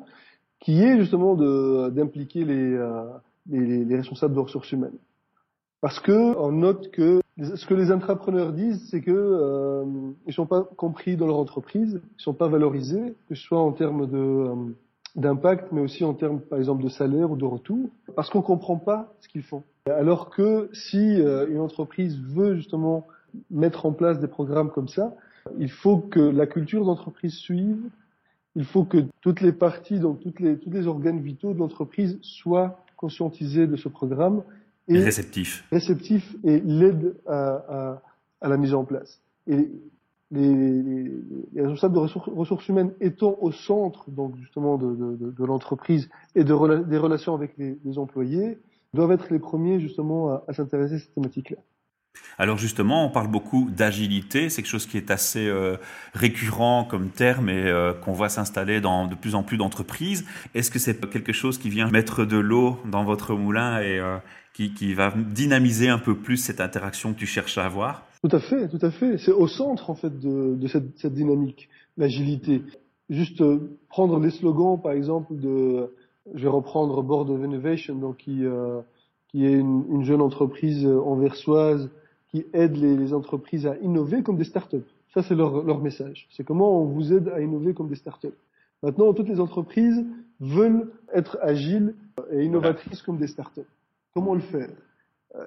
qui 0.59 0.83
est 0.83 0.99
justement 0.99 1.35
d'impliquer 1.89 2.45
les... 2.45 2.73
Euh, 2.73 3.05
les, 3.49 3.86
les, 3.86 3.95
responsables 3.95 4.33
de 4.33 4.39
ressources 4.39 4.71
humaines. 4.71 4.97
Parce 5.81 5.99
que 5.99 6.36
on 6.38 6.51
note 6.51 6.89
que 6.91 7.21
ce 7.39 7.65
que 7.65 7.73
les 7.75 7.91
entrepreneurs 7.91 8.51
disent, 8.51 8.88
c'est 8.89 9.01
que 9.01 9.12
euh, 9.12 9.86
ils 10.25 10.33
sont 10.33 10.47
pas 10.47 10.63
compris 10.75 11.17
dans 11.17 11.27
leur 11.27 11.38
entreprise, 11.38 12.01
ils 12.17 12.21
sont 12.21 12.33
pas 12.33 12.47
valorisés, 12.47 13.15
que 13.29 13.36
ce 13.36 13.43
soit 13.43 13.60
en 13.60 13.71
termes 13.71 14.07
de 14.07 14.17
euh, 14.17 14.55
d'impact, 15.15 15.71
mais 15.71 15.81
aussi 15.81 16.03
en 16.03 16.13
termes, 16.13 16.39
par 16.39 16.60
exemple, 16.60 16.83
de 16.83 16.89
salaire 16.89 17.31
ou 17.31 17.36
de 17.36 17.45
retour, 17.45 17.89
parce 18.15 18.29
qu'on 18.29 18.41
comprend 18.41 18.77
pas 18.77 19.13
ce 19.19 19.27
qu'ils 19.27 19.43
font. 19.43 19.63
Alors 19.88 20.29
que 20.29 20.69
si 20.73 21.21
euh, 21.21 21.47
une 21.49 21.60
entreprise 21.60 22.19
veut 22.19 22.55
justement 22.55 23.07
mettre 23.51 23.86
en 23.86 23.93
place 23.93 24.19
des 24.19 24.27
programmes 24.27 24.71
comme 24.71 24.88
ça, 24.88 25.13
il 25.60 25.71
faut 25.71 25.97
que 25.97 26.19
la 26.19 26.45
culture 26.45 26.86
d'entreprise 26.86 27.33
suive, 27.33 27.89
il 28.55 28.65
faut 28.65 28.83
que 28.83 29.05
toutes 29.21 29.41
les 29.41 29.53
parties, 29.53 29.99
donc 29.99 30.19
toutes 30.19 30.39
les, 30.39 30.57
tous 30.57 30.71
les 30.71 30.88
organes 30.88 31.19
vitaux 31.19 31.53
de 31.53 31.60
l'entreprise 31.60 32.19
soient 32.21 32.79
conscientisé 32.97 33.67
de 33.67 33.77
ce 33.77 33.88
programme 33.88 34.43
et 34.88 34.99
réceptif, 34.99 35.65
réceptif 35.71 36.36
et 36.43 36.60
l'aide 36.60 37.15
à, 37.25 37.47
à, 37.69 38.01
à, 38.41 38.49
la 38.49 38.57
mise 38.57 38.73
en 38.73 38.83
place. 38.83 39.21
Et 39.47 39.69
les, 40.31 40.53
les, 40.81 41.12
les 41.53 41.62
responsables 41.62 41.93
de 41.93 41.99
ressources, 41.99 42.29
ressources, 42.29 42.67
humaines 42.67 42.93
étant 42.99 43.38
au 43.39 43.51
centre 43.51 44.12
donc 44.12 44.36
justement 44.38 44.77
de, 44.77 44.93
de, 44.95 45.31
de 45.31 45.45
l'entreprise 45.45 46.10
et 46.36 46.43
de, 46.43 46.83
des 46.83 46.97
relations 46.97 47.33
avec 47.33 47.57
les, 47.57 47.77
les, 47.86 47.97
employés, 47.97 48.57
doivent 48.93 49.12
être 49.12 49.31
les 49.31 49.39
premiers 49.39 49.79
justement 49.79 50.29
à, 50.29 50.43
à 50.47 50.53
s'intéresser 50.53 50.95
à 50.95 50.99
cette 50.99 51.13
thématique-là. 51.13 51.57
Alors 52.39 52.58
justement, 52.58 53.03
on 53.06 53.10
parle 53.10 53.30
beaucoup 53.30 53.67
d'agilité, 53.71 54.49
c'est 54.49 54.62
quelque 54.62 54.69
chose 54.69 54.86
qui 54.86 54.97
est 54.97 55.10
assez 55.10 55.47
euh, 55.47 55.77
récurrent 56.13 56.84
comme 56.84 57.10
terme 57.10 57.49
et 57.49 57.65
euh, 57.65 57.93
qu'on 57.93 58.12
voit 58.12 58.30
s'installer 58.30 58.80
dans 58.80 59.08
de 59.08 59.15
plus 59.15 59.34
en 59.34 59.41
plus 59.41 59.58
d'entreprises. 59.58 60.23
Est-ce 60.53 60.69
que 60.69 60.77
c'est 60.77 61.10
quelque 61.10 61.34
chose 61.34 61.58
qui 61.58 61.69
vient 61.69 61.89
mettre 61.89 62.25
de 62.25 62.38
l'eau 62.38 62.77
dans 62.86 63.03
votre 63.03 63.34
moulin 63.34 63.82
et 63.82 63.99
euh, 63.99 64.17
qui, 64.53 64.71
qui, 64.73 64.93
va 64.93 65.12
dynamiser 65.15 65.89
un 65.89 65.97
peu 65.97 66.15
plus 66.15 66.38
cette 66.38 66.62
interaction 66.62 67.13
que 67.13 67.19
tu 67.19 67.25
cherches 67.25 67.58
à 67.58 67.65
avoir? 67.65 68.06
Tout 68.21 68.36
à 68.36 68.39
fait, 68.39 68.67
tout 68.67 68.86
à 68.86 68.91
fait. 68.91 69.17
C'est 69.17 69.32
au 69.32 69.47
centre 69.47 69.89
en 69.89 69.95
fait 69.95 70.19
de, 70.19 70.56
de 70.56 70.67
cette, 70.67 70.97
cette, 70.99 71.13
dynamique, 71.15 71.69
l'agilité. 71.97 72.62
Juste 73.10 73.41
euh, 73.41 73.80
prendre 73.89 74.19
les 74.19 74.30
slogans, 74.30 74.80
par 74.80 74.91
exemple, 74.91 75.36
de, 75.36 75.91
je 76.36 76.43
vais 76.43 76.49
reprendre 76.49 77.01
Board 77.01 77.32
of 77.32 77.43
Innovation, 77.43 77.95
donc 77.95 78.17
qui, 78.17 78.45
euh, 78.45 78.82
qui 79.30 79.43
est 79.43 79.53
une, 79.53 79.86
une 79.89 80.03
jeune 80.03 80.21
entreprise 80.21 80.86
anversoise 80.86 81.89
qui 82.29 82.45
aident 82.53 82.77
les, 82.77 83.13
entreprises 83.13 83.65
à 83.65 83.77
innover 83.77 84.23
comme 84.23 84.37
des 84.37 84.43
startups. 84.43 84.83
Ça, 85.13 85.23
c'est 85.23 85.35
leur, 85.35 85.63
leur, 85.63 85.79
message. 85.79 86.27
C'est 86.31 86.43
comment 86.43 86.81
on 86.81 86.85
vous 86.85 87.13
aide 87.13 87.29
à 87.29 87.41
innover 87.41 87.73
comme 87.73 87.87
des 87.87 87.95
startups. 87.95 88.27
Maintenant, 88.83 89.13
toutes 89.13 89.29
les 89.29 89.39
entreprises 89.39 90.05
veulent 90.39 90.91
être 91.13 91.37
agiles 91.41 91.95
et 92.31 92.43
innovatrices 92.43 93.01
comme 93.01 93.17
des 93.17 93.27
startups. 93.27 93.61
Comment 94.13 94.35
le 94.35 94.41
faire? 94.41 94.69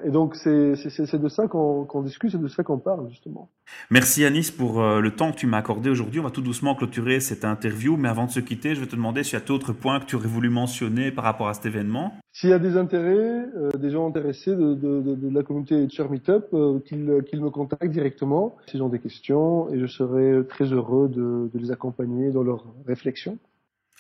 Et 0.05 0.11
donc 0.11 0.37
c'est 0.37 0.73
de 0.73 1.29
ça 1.29 1.49
qu'on 1.49 2.03
discute, 2.03 2.31
c'est 2.31 2.41
de 2.41 2.49
ça 2.49 2.63
qu'on 2.63 2.79
parle 2.79 3.09
justement. 3.11 3.51
Merci 3.91 4.25
Anis 4.25 4.51
pour 4.51 4.81
euh, 4.81 5.01
le 5.01 5.15
temps 5.15 5.33
que 5.33 5.37
tu 5.37 5.47
m'as 5.47 5.59
accordé 5.59 5.91
aujourd'hui. 5.91 6.21
On 6.21 6.25
va 6.25 6.31
tout 6.31 6.43
doucement 6.43 6.75
clôturer 6.75 7.21
cette 7.21 7.45
interview, 7.45 7.97
mais 7.97 8.09
avant 8.09 8.27
de 8.27 8.31
se 8.31 8.41
quitter, 8.41 8.75
je 8.75 8.81
vais 8.81 8.87
te 8.87 8.97
demander 8.97 9.23
s'il 9.23 9.39
y 9.39 9.43
a 9.43 9.45
d'autres 9.45 9.73
points 9.73 10.01
que 10.01 10.07
tu 10.07 10.17
aurais 10.17 10.29
voulu 10.29 10.49
mentionner 10.49 11.11
par 11.11 11.25
rapport 11.25 11.49
à 11.49 11.55
cet 11.55 11.67
événement. 11.67 12.15
S'il 12.33 12.51
y 12.51 12.53
a 12.53 12.59
des 12.59 12.77
intérêts, 12.77 13.47
euh, 13.57 13.71
des 13.77 13.91
gens 13.91 14.09
intéressés 14.09 14.55
de, 14.55 14.75
de, 14.75 15.01
de, 15.01 15.15
de 15.15 15.35
la 15.35 15.43
communauté 15.43 15.87
HR 15.87 16.11
Meetup, 16.11 16.45
euh, 16.53 16.81
qu'ils 16.81 17.41
me 17.41 17.51
contactent 17.51 17.91
directement 17.91 18.57
s'ils 18.67 18.83
ont 18.83 18.89
des 18.89 19.01
questions 19.01 19.73
et 19.73 19.79
je 19.79 19.87
serai 19.87 20.47
très 20.49 20.67
heureux 20.67 21.09
de, 21.09 21.51
de 21.53 21.59
les 21.59 21.71
accompagner 21.71 22.31
dans 22.31 22.43
leur 22.43 22.65
réflexion. 22.87 23.39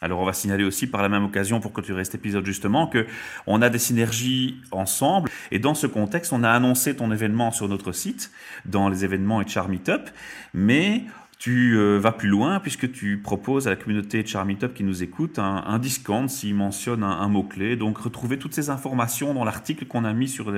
Alors 0.02 0.20
on 0.20 0.24
va 0.24 0.32
signaler 0.32 0.64
aussi 0.64 0.86
par 0.86 1.02
la 1.02 1.08
même 1.08 1.24
occasion 1.24 1.60
pour 1.60 1.72
que 1.72 1.80
tu 1.80 1.92
restes 1.92 2.14
épisode 2.14 2.46
justement 2.46 2.86
que 2.86 3.06
on 3.46 3.60
a 3.60 3.68
des 3.68 3.78
synergies 3.78 4.60
ensemble. 4.70 5.30
Et 5.50 5.58
dans 5.58 5.74
ce 5.74 5.86
contexte 5.86 6.32
on 6.32 6.42
a 6.42 6.50
annoncé 6.50 6.96
ton 6.96 7.12
événement 7.12 7.50
sur 7.50 7.68
notre 7.68 7.92
site 7.92 8.30
dans 8.64 8.88
les 8.88 9.04
événements 9.04 9.40
HR 9.42 9.68
Meetup 9.68 10.08
mais 10.54 11.04
tu 11.40 11.74
euh, 11.78 11.98
vas 11.98 12.12
plus 12.12 12.28
loin 12.28 12.60
puisque 12.60 12.92
tu 12.92 13.16
proposes 13.16 13.66
à 13.66 13.70
la 13.70 13.76
communauté 13.76 14.24
Charmeetup 14.26 14.74
qui 14.74 14.84
nous 14.84 15.02
écoute 15.02 15.38
un, 15.38 15.64
un 15.66 15.78
discount 15.78 16.28
s'il 16.28 16.54
mentionne 16.54 17.02
un, 17.02 17.28
mot-clé. 17.28 17.76
Donc 17.76 17.96
retrouvez 17.96 18.38
toutes 18.38 18.52
ces 18.52 18.68
informations 18.68 19.32
dans 19.32 19.42
l'article 19.42 19.86
qu'on 19.86 20.04
a 20.04 20.12
mis 20.12 20.28
sur 20.28 20.52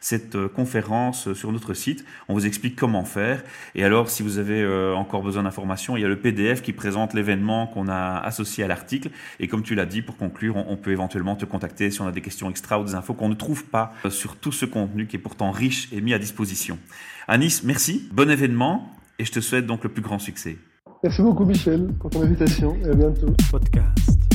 cette 0.00 0.34
euh, 0.34 0.46
conférence 0.46 1.28
euh, 1.28 1.34
sur 1.34 1.52
notre 1.52 1.72
site. 1.72 2.04
On 2.28 2.34
vous 2.34 2.44
explique 2.44 2.76
comment 2.76 3.06
faire. 3.06 3.42
Et 3.74 3.82
alors 3.82 4.10
si 4.10 4.22
vous 4.22 4.36
avez 4.36 4.66
encore 4.94 5.22
besoin 5.22 5.44
d'informations, 5.44 5.96
il 5.96 6.02
y 6.02 6.04
a 6.04 6.08
le 6.08 6.20
PDF 6.20 6.60
qui 6.60 6.74
présente 6.74 7.14
l'événement 7.14 7.66
qu'on 7.66 7.88
a 7.88 8.18
associé 8.18 8.62
à 8.62 8.68
l'article. 8.68 9.08
Et 9.40 9.48
comme 9.48 9.62
tu 9.62 9.74
l'as 9.74 9.86
dit, 9.86 10.02
pour 10.02 10.18
conclure, 10.18 10.56
on, 10.56 10.66
on, 10.68 10.76
peut 10.76 10.92
éventuellement 10.92 11.36
te 11.36 11.46
contacter 11.46 11.90
si 11.90 12.02
on 12.02 12.06
a 12.06 12.12
des 12.12 12.20
questions 12.20 12.50
extra 12.50 12.78
ou 12.78 12.84
des 12.84 12.94
infos 12.94 13.14
qu'on 13.14 13.30
ne 13.30 13.34
trouve 13.34 13.64
pas 13.64 13.94
sur 14.10 14.36
tout 14.36 14.52
ce 14.52 14.66
contenu 14.66 15.06
qui 15.06 15.16
est 15.16 15.20
pourtant 15.20 15.50
riche 15.50 15.88
et 15.92 16.02
mis 16.02 16.12
à 16.12 16.18
disposition. 16.18 16.78
Anis, 17.26 17.62
merci. 17.64 18.06
Bon 18.12 18.28
événement 18.28 18.95
et 19.18 19.24
je 19.24 19.32
te 19.32 19.40
souhaite 19.40 19.66
donc 19.66 19.84
le 19.84 19.90
plus 19.90 20.02
grand 20.02 20.18
succès. 20.18 20.56
Merci 21.02 21.22
beaucoup 21.22 21.44
Michel 21.44 21.88
pour 22.00 22.10
ton 22.10 22.22
invitation 22.22 22.76
et 22.84 22.88
à 22.88 22.94
bientôt. 22.94 23.32
Podcast. 23.50 24.25